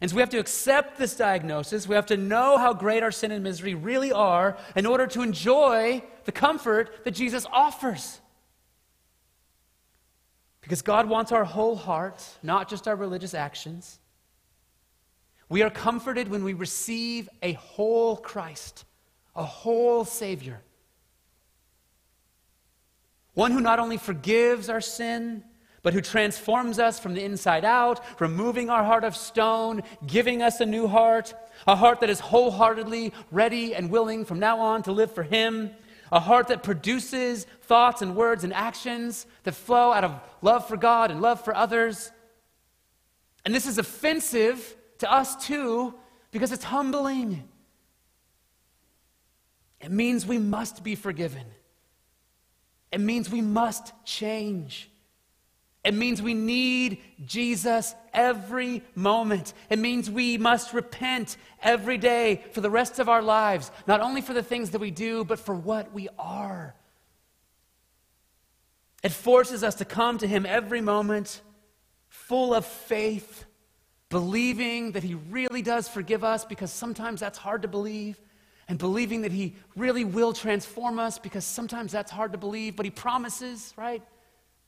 And 0.00 0.08
so 0.08 0.16
we 0.16 0.20
have 0.20 0.30
to 0.30 0.38
accept 0.38 0.96
this 0.96 1.16
diagnosis. 1.16 1.88
We 1.88 1.96
have 1.96 2.06
to 2.06 2.16
know 2.16 2.56
how 2.56 2.72
great 2.72 3.02
our 3.02 3.10
sin 3.10 3.32
and 3.32 3.42
misery 3.42 3.74
really 3.74 4.12
are 4.12 4.56
in 4.76 4.86
order 4.86 5.08
to 5.08 5.22
enjoy 5.22 6.02
the 6.24 6.32
comfort 6.32 7.04
that 7.04 7.10
Jesus 7.10 7.44
offers. 7.52 8.20
Because 10.60 10.80
God 10.80 11.08
wants 11.08 11.32
our 11.32 11.44
whole 11.44 11.74
heart, 11.74 12.24
not 12.44 12.68
just 12.68 12.86
our 12.86 12.94
religious 12.94 13.34
actions. 13.34 13.98
We 15.48 15.62
are 15.62 15.70
comforted 15.70 16.28
when 16.28 16.44
we 16.44 16.52
receive 16.54 17.28
a 17.42 17.54
whole 17.54 18.16
Christ, 18.16 18.84
a 19.34 19.44
whole 19.44 20.04
Savior. 20.04 20.60
One 23.34 23.52
who 23.52 23.60
not 23.60 23.78
only 23.78 23.96
forgives 23.96 24.68
our 24.68 24.80
sin, 24.80 25.44
but 25.82 25.94
who 25.94 26.00
transforms 26.00 26.78
us 26.78 26.98
from 26.98 27.14
the 27.14 27.24
inside 27.24 27.64
out, 27.64 28.04
removing 28.20 28.68
our 28.68 28.84
heart 28.84 29.04
of 29.04 29.16
stone, 29.16 29.82
giving 30.06 30.42
us 30.42 30.60
a 30.60 30.66
new 30.66 30.86
heart, 30.86 31.32
a 31.66 31.74
heart 31.74 32.00
that 32.00 32.10
is 32.10 32.20
wholeheartedly 32.20 33.12
ready 33.30 33.74
and 33.74 33.90
willing 33.90 34.24
from 34.24 34.38
now 34.38 34.60
on 34.60 34.82
to 34.82 34.92
live 34.92 35.12
for 35.14 35.22
Him, 35.22 35.70
a 36.12 36.20
heart 36.20 36.48
that 36.48 36.62
produces 36.62 37.46
thoughts 37.62 38.02
and 38.02 38.16
words 38.16 38.44
and 38.44 38.52
actions 38.52 39.26
that 39.44 39.54
flow 39.54 39.92
out 39.92 40.04
of 40.04 40.20
love 40.42 40.68
for 40.68 40.76
God 40.76 41.10
and 41.10 41.22
love 41.22 41.42
for 41.44 41.54
others. 41.54 42.10
And 43.44 43.54
this 43.54 43.66
is 43.66 43.78
offensive 43.78 44.76
to 44.98 45.10
us 45.10 45.46
too 45.46 45.94
because 46.30 46.52
it's 46.52 46.64
humbling. 46.64 47.48
It 49.80 49.90
means 49.90 50.26
we 50.26 50.38
must 50.38 50.84
be 50.84 50.94
forgiven. 50.94 51.46
It 52.92 53.00
means 53.00 53.30
we 53.30 53.40
must 53.40 53.92
change. 54.04 54.90
It 55.82 55.94
means 55.94 56.20
we 56.20 56.34
need 56.34 56.98
Jesus 57.24 57.94
every 58.12 58.82
moment. 58.94 59.54
It 59.70 59.78
means 59.78 60.10
we 60.10 60.36
must 60.36 60.74
repent 60.74 61.36
every 61.62 61.96
day 61.96 62.44
for 62.52 62.60
the 62.60 62.68
rest 62.68 62.98
of 62.98 63.08
our 63.08 63.22
lives, 63.22 63.70
not 63.86 64.00
only 64.00 64.20
for 64.20 64.34
the 64.34 64.42
things 64.42 64.70
that 64.70 64.80
we 64.80 64.90
do, 64.90 65.24
but 65.24 65.38
for 65.38 65.54
what 65.54 65.92
we 65.94 66.08
are. 66.18 66.74
It 69.02 69.12
forces 69.12 69.64
us 69.64 69.76
to 69.76 69.86
come 69.86 70.18
to 70.18 70.26
Him 70.26 70.44
every 70.44 70.82
moment 70.82 71.40
full 72.08 72.52
of 72.52 72.66
faith, 72.66 73.46
believing 74.10 74.92
that 74.92 75.02
He 75.02 75.14
really 75.14 75.62
does 75.62 75.88
forgive 75.88 76.22
us 76.24 76.44
because 76.44 76.70
sometimes 76.70 77.20
that's 77.20 77.38
hard 77.38 77.62
to 77.62 77.68
believe, 77.68 78.20
and 78.70 78.78
believing 78.78 79.22
that 79.22 79.32
He 79.32 79.56
really 79.76 80.04
will 80.04 80.32
transform 80.32 80.98
us 80.98 81.18
because 81.18 81.44
sometimes 81.44 81.92
that's 81.92 82.10
hard 82.10 82.32
to 82.32 82.38
believe, 82.38 82.76
but 82.76 82.86
He 82.86 82.90
promises, 82.90 83.74
right? 83.76 84.02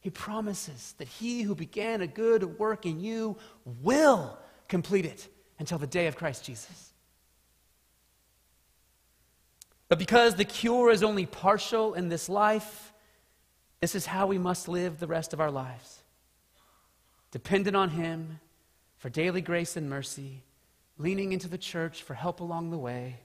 He 0.00 0.10
promises 0.10 0.96
that 0.98 1.06
he 1.06 1.42
who 1.42 1.54
began 1.54 2.02
a 2.02 2.08
good 2.08 2.58
work 2.58 2.84
in 2.84 3.00
you 3.00 3.36
will 3.64 4.36
complete 4.66 5.06
it 5.06 5.28
until 5.60 5.78
the 5.78 5.86
day 5.86 6.08
of 6.08 6.16
Christ 6.16 6.44
Jesus. 6.44 6.92
But 9.88 10.00
because 10.00 10.34
the 10.34 10.44
cure 10.44 10.90
is 10.90 11.04
only 11.04 11.24
partial 11.24 11.94
in 11.94 12.08
this 12.08 12.28
life, 12.28 12.92
this 13.80 13.94
is 13.94 14.06
how 14.06 14.26
we 14.26 14.38
must 14.38 14.66
live 14.66 14.98
the 14.98 15.06
rest 15.06 15.32
of 15.32 15.40
our 15.40 15.52
lives. 15.52 16.02
Dependent 17.30 17.76
on 17.76 17.90
Him 17.90 18.40
for 18.96 19.08
daily 19.08 19.40
grace 19.40 19.76
and 19.76 19.88
mercy, 19.88 20.42
leaning 20.98 21.32
into 21.32 21.46
the 21.46 21.58
church 21.58 22.02
for 22.02 22.14
help 22.14 22.40
along 22.40 22.72
the 22.72 22.78
way. 22.78 23.20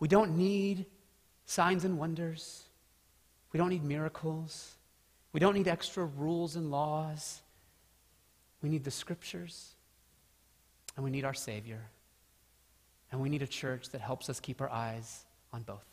We 0.00 0.08
don't 0.08 0.36
need 0.36 0.86
signs 1.44 1.84
and 1.84 1.98
wonders. 1.98 2.64
We 3.52 3.58
don't 3.58 3.68
need 3.68 3.84
miracles. 3.84 4.74
We 5.32 5.40
don't 5.40 5.54
need 5.54 5.68
extra 5.68 6.04
rules 6.04 6.56
and 6.56 6.70
laws. 6.70 7.42
We 8.62 8.68
need 8.68 8.84
the 8.84 8.90
scriptures, 8.90 9.74
and 10.96 11.04
we 11.04 11.10
need 11.10 11.24
our 11.24 11.34
Savior. 11.34 11.80
And 13.12 13.20
we 13.20 13.28
need 13.28 13.42
a 13.42 13.46
church 13.46 13.90
that 13.90 14.00
helps 14.00 14.28
us 14.28 14.40
keep 14.40 14.60
our 14.60 14.70
eyes 14.70 15.24
on 15.52 15.62
both. 15.62 15.84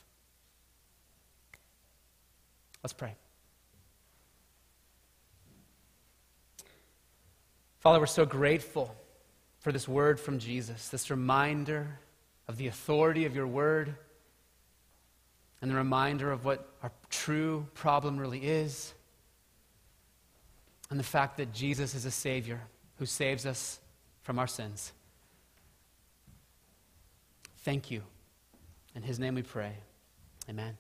Let's 2.83 2.93
pray. 2.93 3.15
Father, 7.79 7.99
we're 7.99 8.05
so 8.05 8.25
grateful 8.25 8.93
for 9.59 9.71
this 9.71 9.87
word 9.87 10.19
from 10.19 10.39
Jesus, 10.39 10.89
this 10.89 11.09
reminder 11.09 11.99
of 12.47 12.57
the 12.57 12.67
authority 12.67 13.25
of 13.25 13.35
your 13.35 13.47
word, 13.47 13.95
and 15.61 15.71
the 15.71 15.75
reminder 15.75 16.31
of 16.31 16.45
what 16.45 16.69
our 16.83 16.91
true 17.09 17.65
problem 17.73 18.17
really 18.17 18.39
is 18.39 18.93
and 20.89 20.99
the 20.99 21.03
fact 21.03 21.37
that 21.37 21.53
Jesus 21.53 21.95
is 21.95 22.05
a 22.05 22.11
Savior 22.11 22.61
who 22.97 23.05
saves 23.05 23.45
us 23.45 23.79
from 24.21 24.39
our 24.39 24.47
sins. 24.47 24.93
Thank 27.59 27.91
you. 27.91 28.03
In 28.95 29.03
His 29.03 29.19
name 29.19 29.35
we 29.35 29.43
pray. 29.43 29.73
Amen. 30.49 30.77